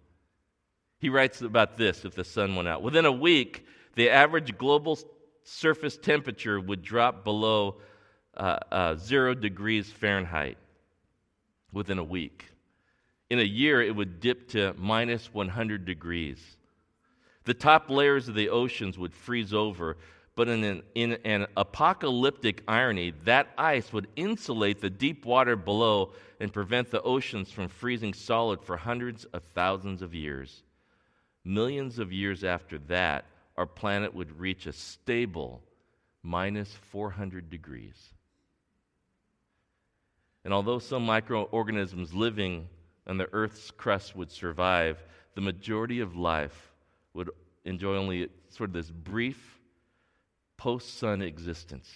He 0.99 1.09
writes 1.09 1.43
about 1.43 1.76
this 1.76 2.05
if 2.05 2.15
the 2.15 2.25
sun 2.25 2.57
went 2.57 2.69
out. 2.69 2.83
Within 2.83 3.05
a 3.05 3.12
week, 3.12 3.67
the 3.95 4.11
average 4.11 4.57
global 4.57 4.99
surface 5.45 5.97
temperature 5.97 6.59
would 6.61 6.83
drop 6.83 7.25
below 7.25 7.76
uh, 8.37 8.59
uh, 8.71 8.95
zero 8.97 9.35
degrees 9.35 9.91
Fahrenheit 9.91 10.59
within 11.73 11.99
a 11.99 12.05
week. 12.05 12.47
In 13.31 13.38
a 13.38 13.45
year, 13.45 13.83
it 13.83 13.95
would 13.95 14.21
dip 14.21 14.49
to 14.50 14.75
minus 14.79 15.33
100 15.33 15.85
degrees. 15.85 16.57
The 17.45 17.55
top 17.55 17.91
layers 17.91 18.29
of 18.29 18.35
the 18.35 18.49
oceans 18.49 18.99
would 18.99 19.15
freeze 19.15 19.53
over, 19.53 19.97
but 20.35 20.49
in 20.49 20.65
an, 20.65 20.83
in 20.95 21.12
an 21.25 21.47
apocalyptic 21.57 22.62
irony, 22.69 23.12
that 23.25 23.49
ice 23.57 23.93
would 23.93 24.09
insulate 24.17 24.81
the 24.81 24.91
deep 24.91 25.25
water 25.25 25.57
below 25.57 26.12
and 26.41 26.53
prevent 26.53 26.91
the 26.91 27.03
oceans 27.03 27.50
from 27.50 27.69
freezing 27.69 28.12
solid 28.12 28.62
for 28.62 28.76
hundreds 28.76 29.25
of 29.26 29.43
thousands 29.43 30.03
of 30.03 30.15
years. 30.15 30.62
Millions 31.47 32.00
of 32.00 32.12
years 32.12 32.43
after 32.43 32.76
that, 32.76 33.25
our 33.57 33.67
planet 33.67 34.12
would 34.12 34.41
reach 34.41 34.67
a 34.67 34.73
stable 34.73 35.62
minus 36.25 36.73
400 36.91 37.49
degrees. 37.49 37.95
And 40.45 40.53
although 40.53 40.81
some 40.81 41.07
microorganisms 41.07 42.12
living 42.12 42.67
on 43.07 43.17
the 43.17 43.33
Earth's 43.33 43.71
crust 43.71 44.17
would 44.17 44.33
survive, 44.33 45.00
the 45.37 45.41
majority 45.41 46.00
of 46.00 46.17
life 46.17 46.73
would 47.15 47.31
enjoy 47.65 47.95
only 47.95 48.29
sort 48.49 48.71
of 48.71 48.75
this 48.75 48.91
brief 48.91 49.61
post 50.57 50.99
sun 50.99 51.23
existence. 51.23 51.88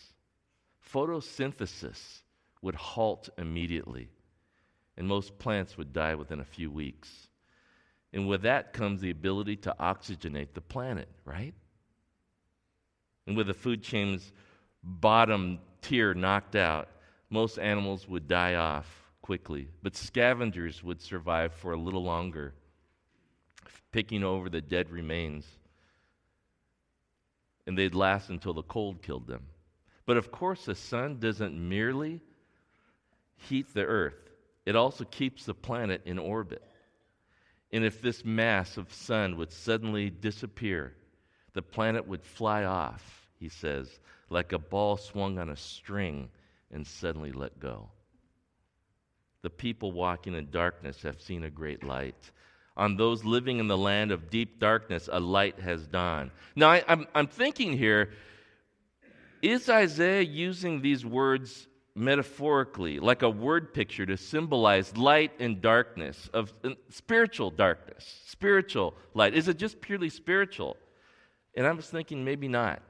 Photosynthesis 0.92 2.20
would 2.62 2.76
halt 2.76 3.28
immediately, 3.36 4.10
and 4.96 5.08
most 5.08 5.40
plants 5.40 5.76
would 5.76 5.92
die 5.92 6.14
within 6.14 6.38
a 6.38 6.44
few 6.44 6.70
weeks. 6.70 7.29
And 8.12 8.26
with 8.28 8.42
that 8.42 8.72
comes 8.72 9.00
the 9.00 9.10
ability 9.10 9.56
to 9.56 9.74
oxygenate 9.78 10.52
the 10.54 10.60
planet, 10.60 11.08
right? 11.24 11.54
And 13.26 13.36
with 13.36 13.46
the 13.46 13.54
food 13.54 13.82
chain's 13.82 14.32
bottom 14.82 15.60
tier 15.82 16.14
knocked 16.14 16.56
out, 16.56 16.88
most 17.28 17.58
animals 17.58 18.08
would 18.08 18.26
die 18.26 18.54
off 18.56 19.12
quickly, 19.22 19.68
but 19.82 19.94
scavengers 19.94 20.82
would 20.82 21.00
survive 21.00 21.54
for 21.54 21.72
a 21.72 21.76
little 21.76 22.02
longer, 22.02 22.52
picking 23.92 24.24
over 24.24 24.50
the 24.50 24.60
dead 24.60 24.90
remains. 24.90 25.46
And 27.66 27.78
they'd 27.78 27.94
last 27.94 28.30
until 28.30 28.54
the 28.54 28.62
cold 28.62 29.02
killed 29.02 29.28
them. 29.28 29.46
But 30.06 30.16
of 30.16 30.32
course, 30.32 30.64
the 30.64 30.74
sun 30.74 31.20
doesn't 31.20 31.56
merely 31.56 32.20
heat 33.36 33.72
the 33.72 33.84
earth, 33.84 34.30
it 34.66 34.74
also 34.74 35.04
keeps 35.04 35.44
the 35.44 35.54
planet 35.54 36.02
in 36.04 36.18
orbit. 36.18 36.62
And 37.72 37.84
if 37.84 38.02
this 38.02 38.24
mass 38.24 38.76
of 38.76 38.92
sun 38.92 39.36
would 39.36 39.52
suddenly 39.52 40.10
disappear, 40.10 40.94
the 41.52 41.62
planet 41.62 42.06
would 42.06 42.24
fly 42.24 42.64
off, 42.64 43.28
he 43.38 43.48
says, 43.48 44.00
like 44.28 44.52
a 44.52 44.58
ball 44.58 44.96
swung 44.96 45.38
on 45.38 45.50
a 45.50 45.56
string 45.56 46.28
and 46.72 46.86
suddenly 46.86 47.32
let 47.32 47.58
go. 47.60 47.88
The 49.42 49.50
people 49.50 49.92
walking 49.92 50.34
in 50.34 50.50
darkness 50.50 51.02
have 51.02 51.20
seen 51.20 51.44
a 51.44 51.50
great 51.50 51.82
light. 51.82 52.30
On 52.76 52.96
those 52.96 53.24
living 53.24 53.58
in 53.58 53.68
the 53.68 53.76
land 53.76 54.10
of 54.12 54.30
deep 54.30 54.58
darkness, 54.58 55.08
a 55.10 55.20
light 55.20 55.58
has 55.60 55.86
dawned. 55.86 56.30
Now, 56.56 56.70
I, 56.70 57.06
am 57.14 57.26
thinking 57.26 57.76
here 57.76 58.10
is 59.42 59.68
Isaiah 59.68 60.22
using 60.22 60.80
these 60.80 61.04
words 61.04 61.66
metaphorically, 62.00 62.98
like 62.98 63.22
a 63.22 63.28
word 63.28 63.74
picture 63.74 64.06
to 64.06 64.16
symbolize 64.16 64.96
light 64.96 65.32
and 65.38 65.60
darkness, 65.60 66.30
of 66.32 66.52
spiritual 66.88 67.50
darkness, 67.50 68.20
spiritual 68.26 68.94
light. 69.14 69.34
Is 69.34 69.48
it 69.48 69.58
just 69.58 69.80
purely 69.80 70.08
spiritual? 70.08 70.76
And 71.54 71.66
I 71.66 71.72
was 71.72 71.88
thinking 71.88 72.24
maybe 72.24 72.48
not. 72.48 72.80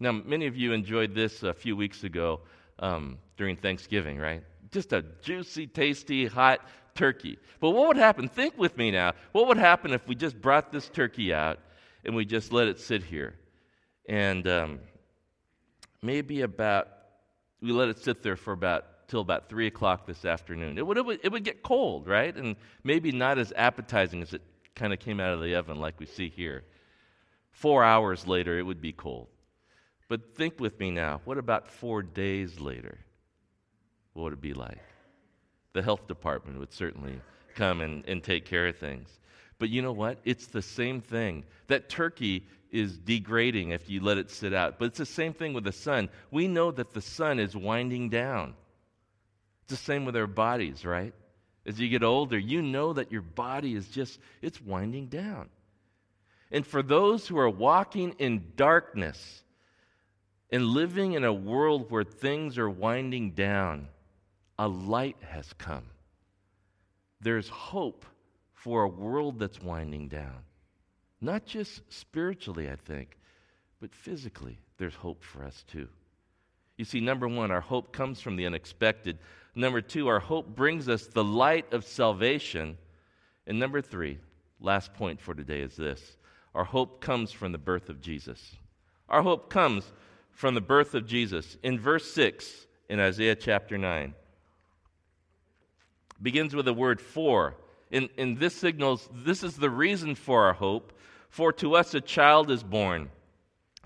Now, 0.00 0.12
many 0.12 0.46
of 0.46 0.56
you 0.56 0.72
enjoyed 0.72 1.14
this 1.14 1.42
a 1.42 1.54
few 1.54 1.76
weeks 1.76 2.04
ago 2.04 2.40
um, 2.80 3.18
during 3.36 3.56
Thanksgiving, 3.56 4.18
right? 4.18 4.42
Just 4.72 4.92
a 4.92 5.04
juicy, 5.22 5.66
tasty, 5.66 6.26
hot 6.26 6.60
turkey. 6.94 7.38
But 7.60 7.70
what 7.70 7.88
would 7.88 7.96
happen? 7.96 8.28
Think 8.28 8.58
with 8.58 8.76
me 8.76 8.90
now. 8.90 9.12
What 9.32 9.46
would 9.46 9.58
happen 9.58 9.92
if 9.92 10.08
we 10.08 10.14
just 10.14 10.40
brought 10.40 10.72
this 10.72 10.88
turkey 10.88 11.32
out 11.32 11.58
and 12.04 12.14
we 12.16 12.24
just 12.24 12.52
let 12.52 12.66
it 12.66 12.80
sit 12.80 13.04
here? 13.04 13.34
And 14.08 14.48
um, 14.48 14.80
maybe 16.02 16.40
about 16.40 16.88
we 17.60 17.72
let 17.72 17.88
it 17.88 17.98
sit 17.98 18.22
there 18.22 18.36
for 18.36 18.52
about 18.52 19.08
till 19.08 19.20
about 19.20 19.48
three 19.48 19.66
o'clock 19.66 20.06
this 20.06 20.24
afternoon. 20.24 20.78
It 20.78 20.86
would, 20.86 20.96
it 20.96 21.04
would, 21.04 21.20
it 21.24 21.32
would 21.32 21.42
get 21.42 21.64
cold, 21.64 22.06
right? 22.06 22.34
And 22.34 22.54
maybe 22.84 23.10
not 23.10 23.38
as 23.38 23.52
appetizing 23.56 24.22
as 24.22 24.32
it 24.32 24.42
kind 24.76 24.92
of 24.92 25.00
came 25.00 25.18
out 25.18 25.34
of 25.34 25.42
the 25.42 25.56
oven 25.56 25.80
like 25.80 25.98
we 25.98 26.06
see 26.06 26.28
here. 26.28 26.62
Four 27.50 27.82
hours 27.82 28.26
later, 28.28 28.56
it 28.56 28.62
would 28.62 28.80
be 28.80 28.92
cold. 28.92 29.26
But 30.08 30.36
think 30.36 30.60
with 30.60 30.78
me 30.78 30.90
now 30.90 31.20
what 31.24 31.38
about 31.38 31.68
four 31.68 32.02
days 32.02 32.60
later? 32.60 32.98
What 34.12 34.24
would 34.24 34.32
it 34.34 34.40
be 34.40 34.54
like? 34.54 34.78
The 35.72 35.82
health 35.82 36.06
department 36.06 36.58
would 36.58 36.72
certainly 36.72 37.20
come 37.54 37.80
and, 37.80 38.04
and 38.06 38.22
take 38.22 38.44
care 38.44 38.68
of 38.68 38.78
things. 38.78 39.20
But 39.58 39.68
you 39.68 39.82
know 39.82 39.92
what? 39.92 40.18
It's 40.24 40.46
the 40.46 40.62
same 40.62 41.00
thing. 41.00 41.44
That 41.66 41.88
turkey 41.88 42.44
is 42.70 42.98
degrading 42.98 43.70
if 43.70 43.88
you 43.90 44.00
let 44.00 44.18
it 44.18 44.30
sit 44.30 44.54
out. 44.54 44.78
But 44.78 44.86
it's 44.86 44.98
the 44.98 45.06
same 45.06 45.32
thing 45.32 45.52
with 45.52 45.64
the 45.64 45.72
sun. 45.72 46.08
We 46.30 46.48
know 46.48 46.70
that 46.70 46.92
the 46.92 47.00
sun 47.00 47.38
is 47.38 47.56
winding 47.56 48.10
down. 48.10 48.54
It's 49.62 49.70
the 49.70 49.84
same 49.84 50.04
with 50.04 50.16
our 50.16 50.26
bodies, 50.26 50.84
right? 50.84 51.14
As 51.66 51.78
you 51.78 51.88
get 51.88 52.02
older, 52.02 52.38
you 52.38 52.62
know 52.62 52.92
that 52.92 53.12
your 53.12 53.22
body 53.22 53.74
is 53.74 53.88
just, 53.88 54.18
it's 54.40 54.60
winding 54.60 55.06
down. 55.06 55.48
And 56.50 56.66
for 56.66 56.82
those 56.82 57.26
who 57.26 57.38
are 57.38 57.50
walking 57.50 58.14
in 58.18 58.52
darkness 58.56 59.42
and 60.50 60.64
living 60.64 61.12
in 61.12 61.24
a 61.24 61.32
world 61.32 61.90
where 61.90 62.04
things 62.04 62.58
are 62.58 62.70
winding 62.70 63.32
down, 63.32 63.88
a 64.58 64.66
light 64.66 65.16
has 65.28 65.52
come. 65.54 65.84
There's 67.20 67.48
hope 67.48 68.04
for 68.52 68.82
a 68.82 68.88
world 68.88 69.38
that's 69.38 69.60
winding 69.60 70.08
down. 70.08 70.42
Not 71.20 71.44
just 71.44 71.82
spiritually, 71.92 72.70
I 72.70 72.76
think, 72.76 73.18
but 73.80 73.94
physically, 73.94 74.58
there's 74.78 74.94
hope 74.94 75.22
for 75.22 75.44
us 75.44 75.64
too. 75.68 75.88
You 76.76 76.84
see, 76.84 77.00
number 77.00 77.28
one, 77.28 77.50
our 77.50 77.60
hope 77.60 77.92
comes 77.92 78.20
from 78.20 78.36
the 78.36 78.46
unexpected. 78.46 79.18
Number 79.54 79.82
two, 79.82 80.08
our 80.08 80.20
hope 80.20 80.54
brings 80.54 80.88
us 80.88 81.06
the 81.06 81.24
light 81.24 81.72
of 81.72 81.84
salvation. 81.84 82.78
And 83.46 83.58
number 83.58 83.82
three, 83.82 84.18
last 84.60 84.94
point 84.94 85.20
for 85.20 85.34
today 85.34 85.60
is 85.60 85.76
this 85.76 86.16
our 86.54 86.64
hope 86.64 87.00
comes 87.00 87.32
from 87.32 87.52
the 87.52 87.58
birth 87.58 87.88
of 87.90 88.00
Jesus. 88.00 88.56
Our 89.08 89.22
hope 89.22 89.50
comes 89.50 89.90
from 90.30 90.54
the 90.54 90.60
birth 90.60 90.94
of 90.94 91.06
Jesus. 91.06 91.58
In 91.62 91.78
verse 91.78 92.10
6 92.12 92.66
in 92.88 92.98
Isaiah 92.98 93.36
chapter 93.36 93.76
9, 93.76 94.14
begins 96.22 96.54
with 96.54 96.64
the 96.64 96.74
word 96.74 97.00
for. 97.00 97.56
And, 97.92 98.08
and 98.16 98.38
this 98.38 98.54
signals 98.54 99.08
this 99.12 99.42
is 99.42 99.56
the 99.56 99.70
reason 99.70 100.14
for 100.14 100.44
our 100.44 100.52
hope. 100.52 100.92
For 101.30 101.52
to 101.54 101.76
us 101.76 101.94
a 101.94 102.00
child 102.00 102.50
is 102.50 102.62
born, 102.62 103.08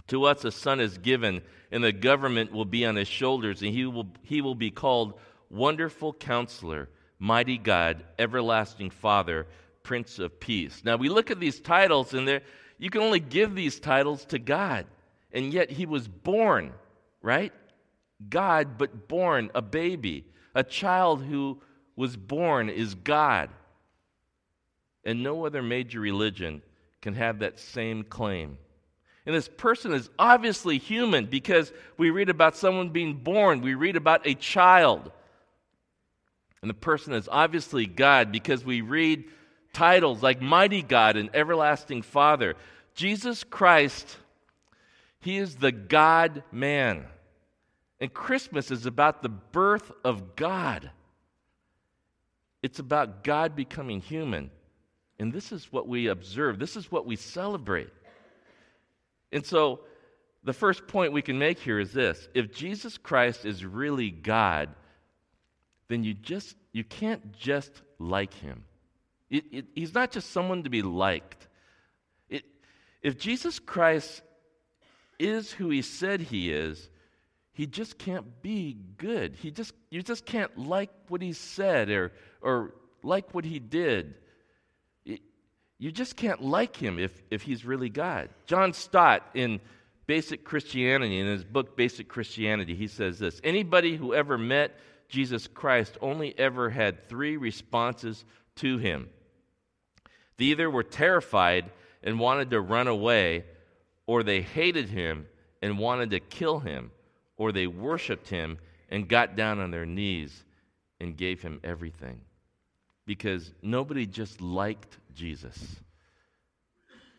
to 0.08 0.24
us 0.24 0.44
a 0.44 0.50
son 0.50 0.80
is 0.80 0.98
given, 0.98 1.42
and 1.70 1.84
the 1.84 1.92
government 1.92 2.52
will 2.52 2.64
be 2.64 2.84
on 2.86 2.96
his 2.96 3.06
shoulders, 3.06 3.62
and 3.62 3.72
he 3.72 3.84
will, 3.84 4.08
he 4.22 4.40
will 4.40 4.54
be 4.54 4.70
called 4.70 5.20
Wonderful 5.50 6.14
Counselor, 6.14 6.88
Mighty 7.18 7.58
God, 7.58 8.02
Everlasting 8.18 8.90
Father, 8.90 9.46
Prince 9.82 10.18
of 10.18 10.40
Peace. 10.40 10.82
Now 10.84 10.96
we 10.96 11.10
look 11.10 11.30
at 11.30 11.38
these 11.38 11.60
titles, 11.60 12.14
and 12.14 12.40
you 12.78 12.90
can 12.90 13.02
only 13.02 13.20
give 13.20 13.54
these 13.54 13.78
titles 13.78 14.24
to 14.26 14.38
God. 14.38 14.86
And 15.30 15.52
yet 15.52 15.70
he 15.70 15.84
was 15.84 16.08
born, 16.08 16.72
right? 17.20 17.52
God, 18.28 18.78
but 18.78 19.08
born, 19.08 19.50
a 19.54 19.60
baby. 19.60 20.24
A 20.54 20.62
child 20.62 21.22
who 21.22 21.60
was 21.96 22.16
born 22.16 22.70
is 22.70 22.94
God. 22.94 23.50
And 25.04 25.22
no 25.22 25.44
other 25.44 25.62
major 25.62 26.00
religion 26.00 26.62
can 27.04 27.14
have 27.14 27.40
that 27.40 27.61
same 27.61 28.02
claim. 28.02 28.56
And 29.26 29.37
this 29.37 29.46
person 29.46 29.92
is 29.92 30.08
obviously 30.18 30.78
human 30.78 31.26
because 31.26 31.70
we 31.99 32.08
read 32.08 32.30
about 32.30 32.56
someone 32.56 32.88
being 32.88 33.16
born, 33.16 33.61
we 33.61 33.75
read 33.75 33.96
about 33.96 34.26
a 34.26 34.32
child. 34.32 35.12
And 36.62 36.70
the 36.70 36.75
person 36.75 37.12
is 37.12 37.28
obviously 37.30 37.84
God 37.84 38.32
because 38.32 38.64
we 38.64 38.80
read 38.80 39.25
titles 39.75 40.23
like 40.23 40.40
Mighty 40.40 40.80
God 40.80 41.18
and 41.18 41.28
Everlasting 41.34 42.00
Father. 42.00 42.54
Jesus 42.94 43.44
Christ, 43.44 44.16
He 45.20 45.37
is 45.37 45.56
the 45.56 45.73
God 45.73 46.42
man. 46.50 47.04
And 48.00 48.14
Christmas 48.14 48.70
is 48.70 48.87
about 48.87 49.23
the 49.23 49.28
birth 49.28 49.92
of 50.04 50.37
God. 50.37 50.90
It's 52.62 52.78
about 52.78 53.25
God 53.25 53.54
becoming 53.54 54.00
human. 54.00 54.50
And 55.18 55.33
this 55.33 55.52
is 55.52 55.73
what 55.73 55.87
we 55.87 56.09
observe, 56.09 56.59
this 56.59 56.76
is 56.76 56.90
what 56.90 57.06
we 57.06 57.16
celebrate. 57.16 57.90
And 59.33 59.44
so, 59.44 59.81
the 60.42 60.53
first 60.53 60.87
point 60.87 61.12
we 61.12 61.22
can 61.22 61.38
make 61.38 61.59
here 61.59 61.81
is 61.81 61.92
this 61.92 62.29
if 62.35 62.53
Jesus 62.53 62.98
Christ 62.98 63.44
is 63.44 63.64
really 63.64 64.11
God, 64.11 64.70
then 65.88 66.05
you 66.05 66.14
just 66.14 66.57
you 66.72 66.85
can't 66.85 67.33
just 67.33 67.83
like 67.98 68.35
him. 68.35 68.64
It, 69.31 69.44
it, 69.50 69.66
he's 69.74 69.94
not 69.94 70.11
just 70.11 70.31
someone 70.31 70.62
to 70.64 70.70
be 70.70 70.83
liked. 70.83 71.48
It, 72.29 72.44
if 73.03 73.18
Jesus 73.18 73.59
Christ 73.59 74.22
is 75.18 75.50
who 75.50 75.70
he 75.70 75.83
said 75.83 76.20
he 76.20 76.53
is, 76.53 76.90
he 77.53 77.66
just 77.66 77.98
can't 77.98 78.42
be 78.42 78.77
good. 78.96 79.37
He 79.37 79.50
just 79.50 79.72
you 79.90 80.03
just 80.03 80.27
can't 80.27 80.57
like 80.59 80.90
what 81.09 81.22
he 81.22 81.33
said 81.33 81.88
or 81.88 82.12
or 82.42 82.74
like 83.03 83.35
what 83.35 83.44
he 83.44 83.59
did. 83.59 84.14
You 85.85 85.92
just 85.92 86.16
can't 86.16 86.40
like 86.40 86.75
him 86.75 86.99
if, 86.99 87.12
if 87.31 87.42
he's 87.42 87.66
really 87.66 87.90
God. 87.90 88.31
John 88.47 88.73
Stott, 88.73 89.23
in 89.35 89.61
Basic 90.07 90.42
Christianity, 90.42 91.20
in 91.20 91.27
his 91.27 91.44
book 91.44 91.77
Basic 91.77 92.09
Christianity, 92.09 92.75
he 92.75 92.87
says 92.87 93.18
this 93.18 93.38
Anybody 93.44 93.94
who 93.94 94.14
ever 94.14 94.38
met 94.38 94.81
Jesus 95.11 95.47
Christ 95.47 95.99
only 96.01 96.35
ever 96.38 96.70
had 96.70 97.07
three 97.07 97.37
responses 97.37 98.25
to 98.57 98.79
him. 98.79 99.11
They 100.38 100.47
either 100.47 100.70
were 100.70 100.85
terrified 100.85 101.70
and 102.03 102.18
wanted 102.18 102.49
to 102.53 102.62
run 102.62 102.88
away, 102.88 103.44
or 104.07 104.23
they 104.23 104.40
hated 104.40 104.88
him 104.88 105.27
and 105.61 105.79
wanted 105.79 106.12
to 106.12 106.20
kill 106.20 106.61
him, 106.61 106.92
or 107.37 107.53
they 107.53 107.66
worshiped 107.66 108.31
him 108.31 108.57
and 108.88 109.07
got 109.07 109.37
down 109.37 109.61
on 109.61 109.70
their 109.70 109.85
knees 109.85 110.44
and 110.99 111.14
gave 111.14 111.42
him 111.42 111.61
everything 111.62 112.23
because 113.07 113.53
nobody 113.62 114.07
just 114.07 114.40
liked 114.40 114.99
Jesus. 115.14 115.77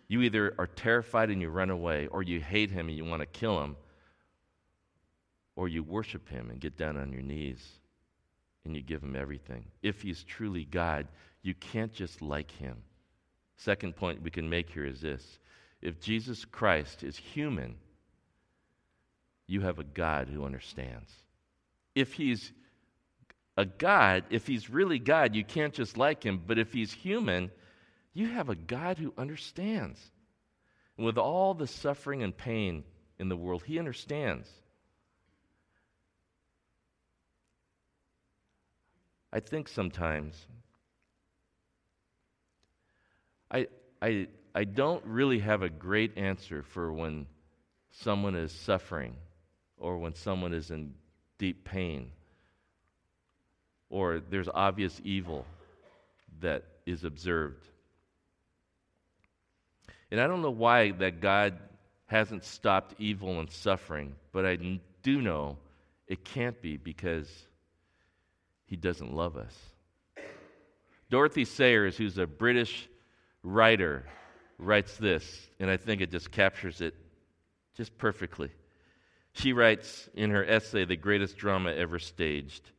You 0.08 0.22
either 0.22 0.54
are 0.58 0.68
terrified 0.68 1.30
and 1.30 1.42
you 1.42 1.50
run 1.50 1.70
away, 1.70 2.08
or 2.08 2.22
you 2.22 2.40
hate 2.40 2.70
him 2.70 2.88
and 2.88 2.98
you 2.98 3.06
want 3.06 3.22
to 3.22 3.26
kill 3.26 3.62
him, 3.64 3.76
or 5.56 5.68
you 5.68 5.84
worship 5.84 6.30
him 6.30 6.50
and 6.50 6.60
get 6.60 6.78
down 6.78 6.98
on 6.98 7.12
your 7.12 7.22
knees 7.22 7.64
and 8.66 8.76
you 8.76 8.82
give 8.82 9.02
him 9.02 9.16
everything. 9.16 9.66
If 9.82 10.02
he's 10.02 10.24
truly 10.24 10.66
God, 10.66 11.08
you 11.42 11.54
can't 11.54 11.94
just 11.94 12.22
like 12.22 12.52
him. 12.52 12.78
Second 13.58 13.96
point 13.96 14.22
we 14.22 14.32
can 14.32 14.50
make 14.50 14.70
here 14.70 14.86
is 14.86 15.02
this 15.02 15.40
if 15.82 16.02
Jesus 16.02 16.46
Christ 16.46 17.04
is 17.04 17.16
human, 17.16 17.76
you 19.48 19.62
have 19.62 19.80
a 19.80 19.84
God 19.84 20.28
who 20.28 20.44
understands. 20.44 21.12
If 21.94 22.14
he's 22.14 22.52
a 23.56 23.66
God, 23.66 24.24
if 24.32 24.48
he's 24.48 24.70
really 24.70 25.00
God, 25.00 25.36
you 25.36 25.46
can't 25.46 25.74
just 25.74 25.98
like 25.98 26.24
him, 26.24 26.42
but 26.46 26.58
if 26.58 26.74
he's 26.74 26.92
human, 26.92 27.52
you 28.16 28.30
have 28.30 28.50
a 28.50 28.56
God 28.56 28.98
who 28.98 29.14
understands. 29.18 30.00
And 30.98 31.06
with 31.06 31.18
all 31.18 31.54
the 31.54 31.68
suffering 31.68 32.24
and 32.24 32.36
pain 32.36 32.84
in 33.20 33.30
the 33.30 33.36
world, 33.36 33.62
he 33.64 33.78
understands. 33.78 34.50
I 39.32 39.42
think 39.42 39.68
sometimes 39.68 40.34
I, 43.52 43.68
I, 44.02 44.28
I 44.56 44.64
don't 44.64 45.04
really 45.06 45.40
have 45.40 45.62
a 45.62 45.70
great 45.70 46.18
answer 46.18 46.64
for 46.64 46.92
when 46.94 47.28
someone 47.92 48.36
is 48.36 48.54
suffering 48.54 49.18
or 49.78 49.98
when 49.98 50.16
someone 50.16 50.54
is 50.54 50.72
in 50.72 50.94
deep 51.38 51.66
pain 51.66 52.12
or 53.90 54.22
there's 54.30 54.48
obvious 54.54 55.02
evil 55.04 55.46
that 56.40 56.64
is 56.86 57.04
observed. 57.04 57.68
And 60.12 60.20
I 60.20 60.28
don't 60.28 60.42
know 60.42 60.52
why 60.52 60.92
that 60.92 61.20
God 61.20 61.58
hasn't 62.08 62.44
stopped 62.44 62.96
evil 63.00 63.40
and 63.40 63.50
suffering, 63.50 64.16
but 64.32 64.46
I 64.46 64.80
do 65.04 65.22
know 65.22 65.58
it 66.08 66.24
can't 66.24 66.62
be 66.62 66.78
because 66.78 67.30
he 68.66 68.76
doesn't 68.76 69.14
love 69.14 69.38
us. 69.38 69.56
Dorothy 71.10 71.46
Sayers, 71.46 71.98
who's 71.98 72.18
a 72.18 72.28
British 72.28 72.88
writer, 73.44 74.06
writes 74.58 74.98
this, 74.98 75.50
and 75.60 75.70
I 75.70 75.78
think 75.78 76.02
it 76.02 76.12
just 76.12 76.32
captures 76.32 76.82
it 76.82 76.96
just 77.76 77.98
perfectly. 77.98 78.52
She 79.34 79.54
writes 79.54 80.10
in 80.14 80.30
her 80.30 80.46
essay, 80.46 80.86
The 80.86 80.96
Greatest 80.96 81.38
Drama 81.38 81.74
Ever 81.74 82.00
Staged 82.00 82.72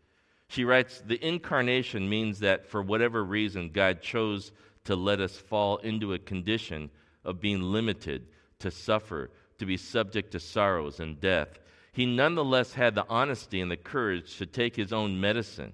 she 0.49 0.65
writes 0.65 1.01
The 1.01 1.25
incarnation 1.25 2.09
means 2.09 2.41
that 2.41 2.67
for 2.67 2.83
whatever 2.83 3.25
reason, 3.25 3.71
God 3.71 4.01
chose 4.01 4.53
to 4.85 4.95
let 4.95 5.21
us 5.21 5.37
fall 5.37 5.79
into 5.79 6.15
a 6.15 6.19
condition 6.19 6.91
of 7.27 7.41
being 7.41 7.61
limited, 7.61 8.27
to 8.61 8.71
suffer, 8.71 9.31
to 9.59 9.67
be 9.67 9.77
subject 9.77 10.33
to 10.33 10.41
sorrows 10.41 11.01
and 11.01 11.21
death. 11.21 11.59
He 11.93 12.07
nonetheless 12.07 12.73
had 12.73 12.95
the 12.95 13.07
honesty 13.09 13.61
and 13.61 13.71
the 13.71 13.77
courage 13.77 14.39
to 14.39 14.47
take 14.47 14.77
his 14.77 14.93
own 14.93 15.21
medicine. 15.21 15.73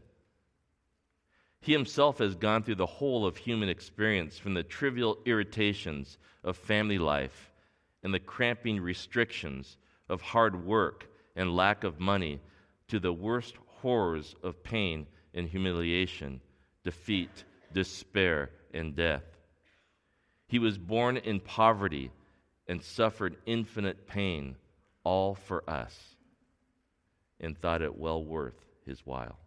He 1.61 1.73
himself 1.73 2.19
has 2.19 2.35
gone 2.35 2.65
through 2.65 2.77
the 2.77 2.87
whole 2.87 3.25
of 3.25 3.37
human 3.37 3.69
experience, 3.69 4.39
from 4.39 4.55
the 4.55 4.65
trivial 4.65 5.19
irritations 5.25 6.19
of 6.43 6.57
family 6.57 6.99
life 6.99 7.53
and 8.03 8.13
the 8.13 8.19
cramping 8.19 8.81
restrictions 8.81 9.77
of 10.09 10.21
hard 10.21 10.65
work 10.67 11.07
and 11.37 11.55
lack 11.55 11.85
of 11.85 12.01
money 12.01 12.41
to 12.89 12.99
the 12.99 13.13
worst 13.13 13.55
horrors 13.67 14.35
of 14.43 14.63
pain 14.63 15.07
and 15.35 15.49
humiliation, 15.49 16.41
defeat, 16.85 17.45
despair, 17.73 18.51
and 18.75 18.97
death. 18.97 19.32
He 20.53 20.59
was 20.59 20.77
born 20.77 21.17
in 21.17 21.41
poverty 21.41 22.11
and 22.69 22.83
suffered 22.83 23.37
infinite 23.47 24.07
pain, 24.07 24.57
all 25.03 25.35
for 25.35 25.65
us, 25.67 25.99
and 27.41 27.59
thought 27.59 27.81
it 27.81 27.97
well 27.99 28.23
worth 28.23 28.63
his 28.85 29.01
while. 29.07 29.39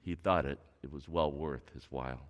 He 0.00 0.14
thought 0.14 0.46
it, 0.46 0.58
it 0.82 0.90
was 0.90 1.10
well 1.10 1.30
worth 1.30 1.74
his 1.74 1.84
while. 1.90 2.22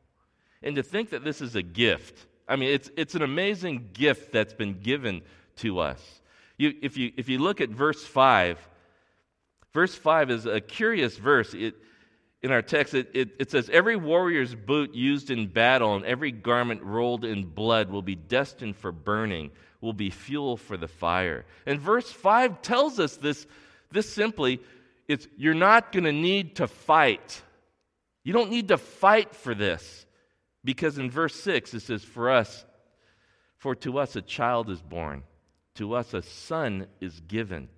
And 0.61 0.75
to 0.75 0.83
think 0.83 1.11
that 1.11 1.23
this 1.23 1.41
is 1.41 1.55
a 1.55 1.63
gift, 1.63 2.27
I 2.49 2.57
mean, 2.57 2.71
it's, 2.71 2.91
it's 2.97 3.15
an 3.15 3.23
amazing 3.23 3.91
gift 3.93 4.33
that's 4.33 4.53
been 4.53 4.81
given 4.81 5.23
to 5.59 5.79
us. 5.79 6.21
You, 6.59 6.75
if, 6.83 6.97
you, 6.97 7.13
if 7.17 7.29
you 7.29 7.39
look 7.39 7.61
at 7.61 7.69
verse 7.69 8.05
5, 8.05 8.59
verse 9.73 9.95
5 9.95 10.33
is 10.33 10.47
a 10.47 10.61
curious 10.61 11.17
verse. 11.17 11.55
It, 11.55 11.77
in 12.45 12.53
our 12.53 12.61
text, 12.61 12.93
it, 12.93 13.09
it, 13.15 13.31
it, 13.39 13.51
says, 13.51 13.71
Every 13.71 13.97
warrior's 13.97 14.55
boot 14.55 14.95
used 14.95 15.31
in 15.31 15.47
battle 15.47 15.97
and 15.97 16.05
every 16.05 16.31
garment 16.31 16.83
rolled 16.83 17.25
in 17.25 17.47
blood 17.47 17.91
will 17.91 18.03
be 18.03 18.17
destined 18.17 18.77
for 18.77 18.93
burning, 18.93 19.51
will 19.81 19.95
be 19.95 20.11
fuel 20.11 20.59
for 20.59 20.77
the 20.77 20.87
fire. 20.87 21.47
And 21.65 21.81
verse 21.81 22.13
5 22.13 22.61
tells 22.61 23.01
us 23.01 23.17
this, 23.17 23.47
this 23.93 24.13
simply 24.13 24.61
it's 25.09 25.27
you're 25.39 25.55
not 25.55 25.91
going 25.91 26.05
to 26.05 26.13
need 26.13 26.57
to 26.57 26.67
fight. 26.67 27.41
You 28.25 28.35
don't 28.35 28.51
need 28.51 28.69
to 28.69 28.77
fight 28.77 29.35
for 29.35 29.55
this. 29.55 30.05
Because 30.63 30.99
in 30.99 31.11
verse 31.11 31.35
6, 31.37 31.73
it 31.73 31.81
says, 31.81 32.05
For 32.05 32.31
us, 32.31 32.67
for 33.57 33.75
to 33.77 33.97
us 33.97 34.17
a 34.17 34.23
child 34.23 34.69
is 34.69 34.83
born, 34.83 35.23
to 35.77 35.95
us 35.95 36.13
a 36.13 36.21
son 36.21 36.89
is 37.01 37.21
given 37.21 37.71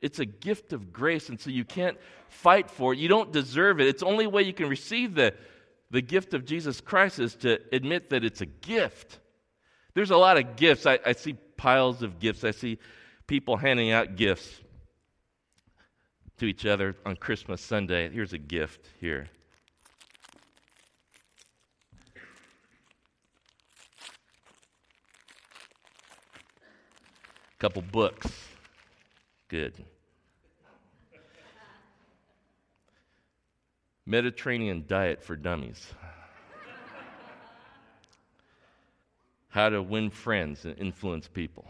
it's 0.00 0.18
a 0.18 0.24
gift 0.24 0.72
of 0.72 0.92
grace, 0.92 1.28
and 1.28 1.38
so 1.38 1.50
you 1.50 1.64
can't 1.64 1.98
fight 2.28 2.70
for 2.70 2.92
it. 2.92 2.98
You 2.98 3.08
don't 3.08 3.32
deserve 3.32 3.80
it. 3.80 3.88
It's 3.88 4.00
the 4.00 4.06
only 4.06 4.26
way 4.26 4.42
you 4.42 4.52
can 4.54 4.68
receive 4.68 5.14
the, 5.14 5.34
the 5.90 6.00
gift 6.00 6.32
of 6.32 6.44
Jesus 6.44 6.80
Christ 6.80 7.18
is 7.18 7.34
to 7.36 7.58
admit 7.72 8.10
that 8.10 8.24
it's 8.24 8.40
a 8.40 8.46
gift. 8.46 9.18
There's 9.94 10.10
a 10.10 10.16
lot 10.16 10.38
of 10.38 10.56
gifts. 10.56 10.86
I, 10.86 10.98
I 11.04 11.12
see 11.12 11.34
piles 11.56 12.02
of 12.02 12.18
gifts. 12.18 12.44
I 12.44 12.52
see 12.52 12.78
people 13.26 13.56
handing 13.56 13.90
out 13.90 14.16
gifts 14.16 14.60
to 16.38 16.46
each 16.46 16.64
other 16.64 16.96
on 17.04 17.16
Christmas 17.16 17.60
Sunday. 17.60 18.08
Here's 18.08 18.32
a 18.32 18.38
gift 18.38 18.88
here. 19.00 19.28
Couple 27.58 27.82
books. 27.82 28.26
Good. 29.48 29.74
Mediterranean 34.06 34.84
diet 34.86 35.22
for 35.22 35.36
dummies. 35.36 35.94
How 39.48 39.68
to 39.68 39.82
win 39.82 40.10
friends 40.10 40.64
and 40.64 40.78
influence 40.78 41.28
people. 41.28 41.66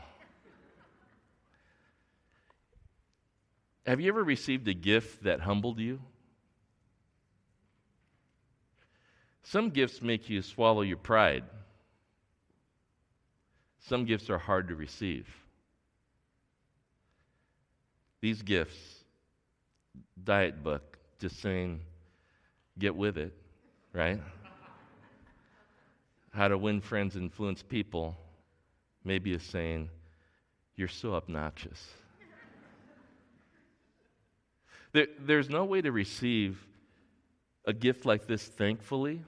Have 3.87 4.01
you 4.01 4.09
ever 4.09 4.23
received 4.23 4.69
a 4.69 4.75
gift 4.75 5.25
that 5.25 5.41
humbled 5.41 5.81
you? 5.81 6.01
Some 9.43 9.71
gifts 9.71 10.01
make 10.01 10.31
you 10.31 10.43
swallow 10.43 10.83
your 10.83 10.99
pride. 10.99 11.43
Some 13.81 14.05
gifts 14.05 14.31
are 14.31 14.39
hard 14.39 14.69
to 14.69 14.77
receive. 14.77 15.27
These 18.21 18.43
gifts, 18.43 19.05
diet 20.23 20.63
book, 20.63 20.99
just 21.19 21.41
saying, 21.41 21.81
get 22.81 22.97
with 22.97 23.17
it, 23.19 23.33
right? 23.93 24.21
How 26.33 26.49
to 26.49 26.59
win 26.59 26.81
friends, 26.81 27.15
and 27.15 27.25
influence 27.25 27.63
people, 27.63 28.17
maybe 29.05 29.33
is 29.33 29.43
saying, 29.43 29.91
you're 30.77 30.89
so 30.89 31.15
obnoxious. 31.15 31.89
There, 34.93 35.07
there's 35.21 35.49
no 35.49 35.65
way 35.65 35.83
to 35.83 35.93
receive 35.93 36.67
a 37.65 37.73
gift 37.73 38.07
like 38.07 38.27
this 38.27 38.45
thankfully 38.47 39.23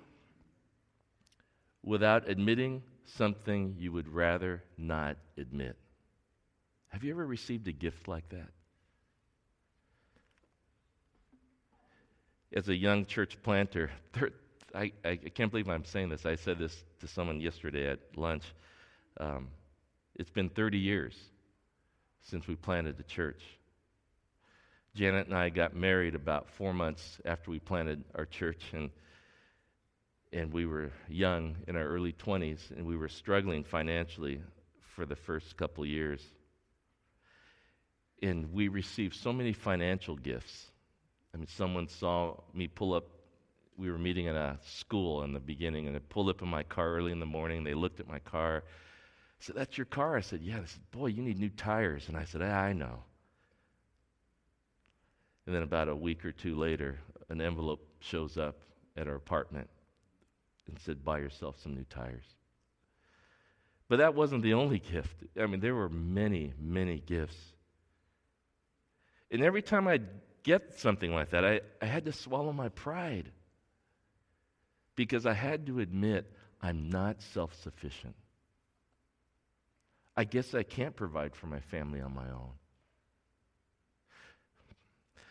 without 1.85 2.29
admitting 2.29 2.83
something 3.05 3.77
you 3.79 3.93
would 3.93 4.09
rather 4.09 4.62
not 4.79 5.17
admit. 5.37 5.77
Have 6.88 7.05
you 7.05 7.12
ever 7.12 7.27
received 7.27 7.69
a 7.69 7.73
gift 7.73 8.09
like 8.09 8.29
that? 8.31 8.49
As 12.55 12.69
a 12.69 12.77
young 12.77 13.07
church 13.07 13.37
planter, 13.43 13.91
I, 14.75 14.93
I, 15.05 15.17
can't 15.17 15.51
believe 15.51 15.69
I'm 15.69 15.85
saying 15.85 16.11
this. 16.11 16.27
I 16.27 16.37
said 16.37 16.59
this 16.59 16.85
to 17.01 17.07
someone 17.07 17.41
yesterday 17.41 17.88
at 17.88 17.99
lunch. 18.17 18.45
Um, 19.19 19.49
it's 20.15 20.31
been 20.31 20.49
30 20.49 20.79
years 20.79 21.17
since 22.23 22.47
we 22.47 22.57
planted 22.57 22.97
the 22.97 23.03
church. 23.03 23.43
Janet 24.95 25.27
and 25.27 25.37
I 25.37 25.49
got 25.49 25.75
married 25.75 26.15
about 26.15 26.51
four 26.51 26.75
months 26.75 27.19
after 27.25 27.51
we 27.51 27.59
planted 27.59 28.05
our 28.15 28.27
church, 28.27 28.62
and 28.73 28.91
and 30.35 30.53
we 30.53 30.65
were 30.65 30.91
young 31.09 31.57
in 31.69 31.77
our 31.77 31.87
early 31.87 32.12
20s, 32.12 32.71
and 32.71 32.87
we 32.87 32.97
were 32.97 33.09
struggling 33.09 33.65
financially 33.65 34.41
for 34.95 35.05
the 35.05 35.17
first 35.17 35.57
couple 35.59 35.85
years. 35.85 36.23
And 38.23 38.53
we 38.53 38.69
received 38.69 39.17
so 39.17 39.33
many 39.33 39.53
financial 39.53 40.17
gifts 40.17 40.72
I 41.35 41.38
mean, 41.38 41.47
someone 41.47 41.88
saw 41.88 42.37
me 42.53 42.68
pull 42.68 42.95
up. 42.95 43.05
We 43.79 43.90
were 43.90 43.99
meeting 43.99 44.29
at 44.29 44.37
a 44.37 44.59
school 44.62 45.23
in 45.23 45.33
the 45.33 45.40
beginning, 45.40 45.87
and 45.87 45.97
I 45.97 46.01
pulled 46.09 46.29
up 46.29 46.42
in 46.42 46.49
my 46.49 46.62
car 46.62 46.95
early 46.95 47.11
in 47.11 47.21
the 47.21 47.27
morning. 47.27 47.64
They 47.64 47.75
looked 47.75 48.01
at 48.01 48.09
my 48.09 48.18
car. 48.18 48.64
I 48.66 49.45
said, 49.45 49.57
That's 49.57 49.79
your 49.79 49.87
car? 49.87 50.16
I 50.16 50.21
said, 50.21 50.40
Yeah. 50.42 50.61
They 50.61 50.66
said, 50.66 50.90
Boy, 50.90 51.07
you 51.07 51.23
need 51.23 51.38
new 51.38 51.49
tires. 51.49 52.09
And 52.09 52.16
I 52.16 52.25
said, 52.25 52.42
I 52.42 52.73
know. 52.73 53.03
And 55.47 55.55
then 55.55 55.62
about 55.62 55.88
a 55.88 55.97
week 55.97 56.25
or 56.25 56.33
two 56.33 56.57
later, 56.57 56.99
an 57.29 57.40
envelope 57.40 57.85
shows 58.01 58.37
up 58.37 58.59
at 58.97 59.09
our 59.09 59.14
apartment 59.14 59.68
and 60.68 60.79
said, 60.79 61.05
Buy 61.05 61.18
yourself 61.18 61.57
some 61.61 61.75
new 61.75 61.85
tires. 61.85 62.27
But 63.88 63.99
that 63.99 64.14
wasn't 64.14 64.42
the 64.42 64.55
only 64.55 64.79
gift. 64.79 65.25
I 65.38 65.47
mean, 65.47 65.61
there 65.61 65.75
were 65.75 65.88
many, 65.88 66.53
many 66.59 67.01
gifts. 67.01 67.37
And 69.31 69.42
every 69.42 69.62
time 69.62 69.88
I'd 69.88 70.07
get 70.42 70.78
something 70.78 71.14
like 71.14 71.31
that, 71.31 71.44
I, 71.44 71.61
I 71.81 71.87
had 71.87 72.05
to 72.07 72.12
swallow 72.12 72.52
my 72.52 72.68
pride 72.68 73.31
because 74.96 75.26
I 75.26 75.33
had 75.33 75.66
to 75.66 75.81
admit 75.81 76.31
I'm 76.61 76.90
not 76.90 77.22
self 77.22 77.55
sufficient. 77.62 78.14
I 80.16 80.24
guess 80.24 80.55
I 80.55 80.62
can't 80.62 80.94
provide 80.94 81.35
for 81.35 81.46
my 81.46 81.61
family 81.61 82.00
on 82.00 82.14
my 82.14 82.28
own. 82.28 82.50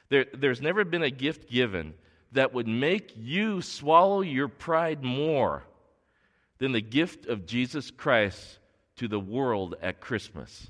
There, 0.09 0.25
there's 0.33 0.61
never 0.61 0.83
been 0.83 1.03
a 1.03 1.11
gift 1.11 1.49
given 1.49 1.93
that 2.33 2.53
would 2.53 2.67
make 2.67 3.13
you 3.15 3.61
swallow 3.61 4.21
your 4.21 4.47
pride 4.47 5.03
more 5.03 5.63
than 6.57 6.71
the 6.71 6.81
gift 6.81 7.27
of 7.27 7.45
Jesus 7.45 7.91
Christ 7.91 8.59
to 8.97 9.07
the 9.07 9.19
world 9.19 9.75
at 9.81 10.01
Christmas. 10.01 10.69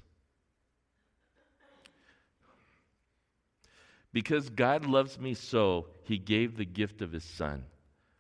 Because 4.13 4.49
God 4.49 4.85
loves 4.85 5.19
me 5.19 5.33
so, 5.33 5.87
he 6.03 6.17
gave 6.17 6.57
the 6.57 6.65
gift 6.65 7.01
of 7.01 7.11
his 7.11 7.23
son, 7.23 7.63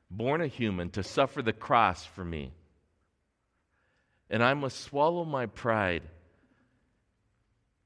born 0.09 0.41
a 0.41 0.47
human, 0.47 0.89
to 0.91 1.03
suffer 1.03 1.41
the 1.41 1.53
cross 1.53 2.05
for 2.05 2.23
me. 2.23 2.53
And 4.29 4.41
I 4.41 4.53
must 4.53 4.79
swallow 4.79 5.25
my 5.25 5.47
pride 5.47 6.03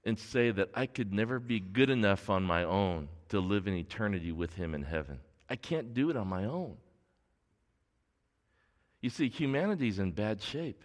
and 0.03 0.19
say 0.19 0.51
that 0.51 0.69
I 0.75 0.85
could 0.85 1.11
never 1.11 1.39
be 1.39 1.59
good 1.59 1.89
enough 1.89 2.29
on 2.29 2.43
my 2.43 2.63
own 2.63 3.09
to 3.29 3.39
live 3.39 3.67
in 3.67 3.73
eternity 3.73 4.31
with 4.31 4.53
him 4.53 4.75
in 4.75 4.83
heaven. 4.83 5.19
I 5.49 5.55
can't 5.55 5.95
do 5.95 6.11
it 6.11 6.17
on 6.17 6.27
my 6.27 6.45
own. 6.45 6.77
You 9.01 9.09
see, 9.09 9.29
humanity's 9.29 9.97
in 9.97 10.11
bad 10.11 10.41
shape. 10.41 10.83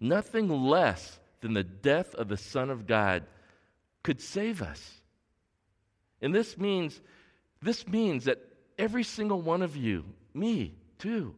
Nothing 0.00 0.48
less 0.48 1.18
than 1.40 1.52
the 1.52 1.64
death 1.64 2.14
of 2.14 2.28
the 2.28 2.36
Son 2.36 2.70
of 2.70 2.86
God 2.86 3.24
could 4.02 4.20
save 4.20 4.62
us. 4.62 5.01
And 6.22 6.34
this 6.34 6.56
means, 6.56 7.00
this 7.60 7.86
means 7.86 8.24
that 8.24 8.38
every 8.78 9.04
single 9.04 9.42
one 9.42 9.60
of 9.60 9.76
you, 9.76 10.04
me 10.32 10.74
too, 10.98 11.34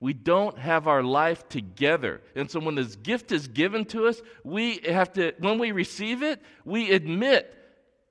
we 0.00 0.12
don't 0.12 0.58
have 0.58 0.88
our 0.88 1.02
life 1.02 1.48
together. 1.48 2.22
And 2.34 2.50
so 2.50 2.58
when 2.58 2.74
this 2.74 2.96
gift 2.96 3.30
is 3.30 3.46
given 3.46 3.84
to 3.86 4.08
us, 4.08 4.20
we 4.42 4.78
have 4.88 5.12
to, 5.12 5.32
when 5.38 5.60
we 5.60 5.70
receive 5.70 6.24
it, 6.24 6.42
we 6.64 6.90
admit, 6.90 7.54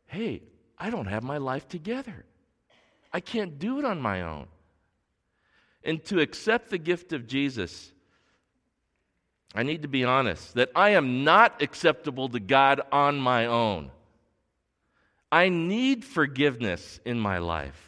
hey, 0.05 0.41
I 0.77 0.89
don't 0.89 1.07
have 1.07 1.23
my 1.23 1.37
life 1.37 1.67
together. 1.67 2.25
I 3.11 3.19
can't 3.19 3.59
do 3.59 3.79
it 3.79 3.83
on 3.83 3.99
my 3.99 4.21
own. 4.21 4.47
And 5.83 6.01
to 6.05 6.21
accept 6.21 6.69
the 6.69 6.77
gift 6.77 7.11
of 7.11 7.27
Jesus, 7.27 7.91
I 9.53 9.63
need 9.63 9.81
to 9.81 9.89
be 9.89 10.05
honest 10.05 10.53
that 10.53 10.69
I 10.75 10.91
am 10.91 11.23
not 11.23 11.61
acceptable 11.61 12.29
to 12.29 12.39
God 12.39 12.81
on 12.91 13.19
my 13.19 13.47
own. 13.47 13.91
I 15.31 15.49
need 15.49 16.03
forgiveness 16.03 16.99
in 17.05 17.19
my 17.19 17.37
life. 17.37 17.87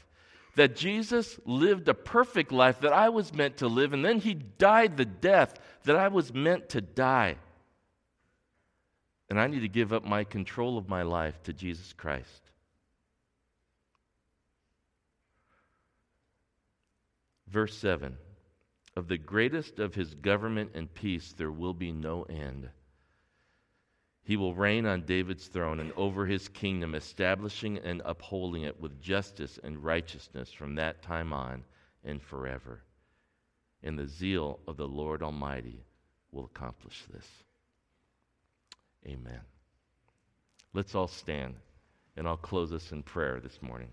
that 0.55 0.75
Jesus 0.75 1.39
lived 1.45 1.87
a 1.87 1.93
perfect 1.93 2.51
life 2.51 2.81
that 2.81 2.93
I 2.93 3.09
was 3.09 3.33
meant 3.33 3.57
to 3.57 3.67
live, 3.67 3.91
and 3.93 4.05
then 4.05 4.19
he 4.19 4.35
died 4.35 4.97
the 4.97 5.05
death 5.05 5.55
that 5.85 5.95
I 5.95 6.09
was 6.09 6.31
meant 6.31 6.69
to 6.69 6.81
die. 6.81 7.37
And 9.29 9.39
I 9.39 9.47
need 9.47 9.61
to 9.61 9.67
give 9.67 9.93
up 9.93 10.05
my 10.05 10.23
control 10.23 10.77
of 10.77 10.87
my 10.87 11.01
life 11.01 11.41
to 11.43 11.53
Jesus 11.53 11.91
Christ. 11.93 12.51
Verse 17.47 17.75
7 17.75 18.17
Of 18.95 19.07
the 19.07 19.17
greatest 19.17 19.79
of 19.79 19.95
his 19.95 20.13
government 20.13 20.71
and 20.75 20.93
peace 20.93 21.33
there 21.35 21.51
will 21.51 21.73
be 21.73 21.91
no 21.91 22.23
end. 22.23 22.69
He 24.23 24.37
will 24.37 24.55
reign 24.55 24.85
on 24.85 25.01
David's 25.01 25.47
throne 25.47 25.79
and 25.79 25.91
over 25.97 26.25
his 26.25 26.47
kingdom, 26.47 26.95
establishing 26.95 27.77
and 27.79 28.01
upholding 28.05 28.63
it 28.63 28.79
with 28.79 29.01
justice 29.01 29.59
and 29.61 29.83
righteousness 29.83 30.51
from 30.51 30.75
that 30.75 31.01
time 31.01 31.33
on 31.33 31.65
and 32.05 32.21
forever. 32.21 32.83
And 33.83 33.99
the 33.99 34.07
zeal 34.07 34.59
of 34.65 34.77
the 34.77 34.87
Lord 34.87 35.21
Almighty 35.21 35.83
will 36.31 36.45
accomplish 36.45 37.03
this. 37.13 37.27
Amen. 39.05 39.41
Let's 40.73 40.95
all 40.95 41.09
stand, 41.09 41.55
and 42.15 42.25
I'll 42.25 42.37
close 42.37 42.71
us 42.71 42.93
in 42.93 43.03
prayer 43.03 43.41
this 43.41 43.61
morning. 43.61 43.89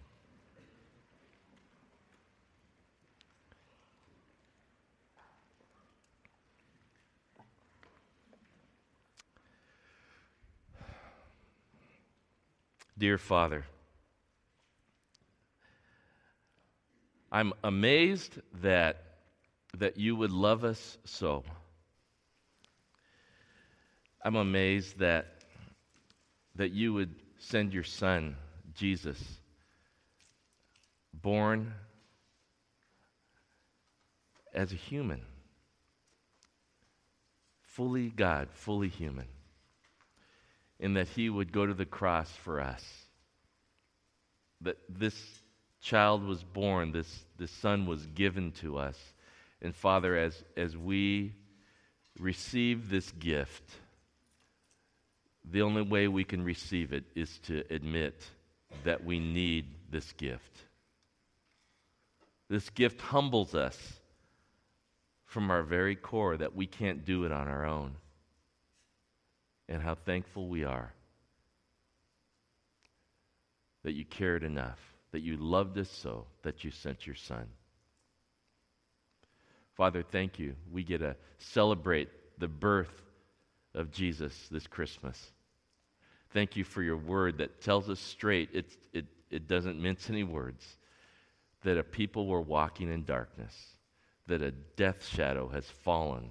Dear 13.00 13.16
Father, 13.16 13.64
I'm 17.32 17.54
amazed 17.64 18.38
that, 18.60 19.04
that 19.78 19.96
you 19.96 20.14
would 20.16 20.32
love 20.32 20.64
us 20.64 20.98
so. 21.06 21.42
I'm 24.22 24.36
amazed 24.36 24.98
that, 24.98 25.28
that 26.56 26.72
you 26.72 26.92
would 26.92 27.14
send 27.38 27.72
your 27.72 27.84
son, 27.84 28.36
Jesus, 28.74 29.18
born 31.14 31.72
as 34.52 34.74
a 34.74 34.76
human, 34.76 35.22
fully 37.62 38.10
God, 38.10 38.48
fully 38.52 38.88
human 38.88 39.26
in 40.80 40.94
that 40.94 41.08
he 41.08 41.28
would 41.28 41.52
go 41.52 41.66
to 41.66 41.74
the 41.74 41.84
cross 41.84 42.30
for 42.42 42.60
us. 42.60 42.82
That 44.62 44.78
this 44.88 45.14
child 45.82 46.24
was 46.24 46.42
born, 46.42 46.90
this, 46.90 47.20
this 47.38 47.50
son 47.50 47.86
was 47.86 48.06
given 48.06 48.52
to 48.52 48.78
us. 48.78 48.98
And 49.62 49.76
Father, 49.76 50.16
as, 50.16 50.42
as 50.56 50.76
we 50.76 51.34
receive 52.18 52.88
this 52.88 53.10
gift, 53.12 53.62
the 55.44 55.62
only 55.62 55.82
way 55.82 56.08
we 56.08 56.24
can 56.24 56.42
receive 56.42 56.92
it 56.94 57.04
is 57.14 57.38
to 57.40 57.62
admit 57.70 58.14
that 58.84 59.04
we 59.04 59.20
need 59.20 59.66
this 59.90 60.12
gift. 60.12 60.64
This 62.48 62.70
gift 62.70 63.00
humbles 63.02 63.54
us 63.54 63.78
from 65.26 65.50
our 65.50 65.62
very 65.62 65.94
core 65.94 66.38
that 66.38 66.56
we 66.56 66.66
can't 66.66 67.04
do 67.04 67.24
it 67.24 67.32
on 67.32 67.48
our 67.48 67.66
own 67.66 67.96
and 69.70 69.80
how 69.80 69.94
thankful 69.94 70.48
we 70.48 70.64
are 70.64 70.92
that 73.84 73.92
you 73.92 74.04
cared 74.04 74.42
enough, 74.42 74.78
that 75.12 75.20
you 75.20 75.36
loved 75.36 75.78
us 75.78 75.88
so, 75.88 76.26
that 76.42 76.64
you 76.64 76.70
sent 76.70 77.06
your 77.06 77.16
Son. 77.16 77.46
Father, 79.74 80.02
thank 80.02 80.38
you. 80.38 80.54
We 80.70 80.82
get 80.82 80.98
to 80.98 81.16
celebrate 81.38 82.10
the 82.38 82.48
birth 82.48 83.02
of 83.74 83.90
Jesus 83.90 84.48
this 84.50 84.66
Christmas. 84.66 85.32
Thank 86.34 86.56
you 86.56 86.64
for 86.64 86.82
your 86.82 86.98
word 86.98 87.38
that 87.38 87.62
tells 87.62 87.88
us 87.88 88.00
straight, 88.00 88.50
it, 88.52 88.66
it, 88.92 89.06
it 89.30 89.48
doesn't 89.48 89.80
mince 89.80 90.10
any 90.10 90.24
words, 90.24 90.66
that 91.62 91.78
a 91.78 91.82
people 91.82 92.26
were 92.26 92.42
walking 92.42 92.92
in 92.92 93.04
darkness, 93.04 93.54
that 94.26 94.42
a 94.42 94.50
death 94.50 95.06
shadow 95.06 95.48
has 95.48 95.64
fallen, 95.84 96.30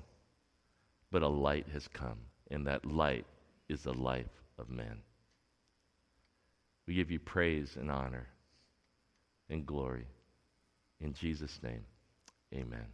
but 1.09 1.23
a 1.23 1.27
light 1.27 1.67
has 1.73 1.87
come 1.87 2.19
and 2.49 2.65
that 2.67 2.85
light 2.85 3.25
is 3.67 3.83
the 3.83 3.93
life 3.93 4.25
of 4.57 4.69
men. 4.69 5.01
We 6.87 6.95
give 6.95 7.11
you 7.11 7.19
praise 7.19 7.77
and 7.79 7.91
honor 7.91 8.27
and 9.49 9.65
glory. 9.65 10.07
In 10.99 11.13
Jesus' 11.13 11.59
name, 11.61 11.85
amen. 12.53 12.85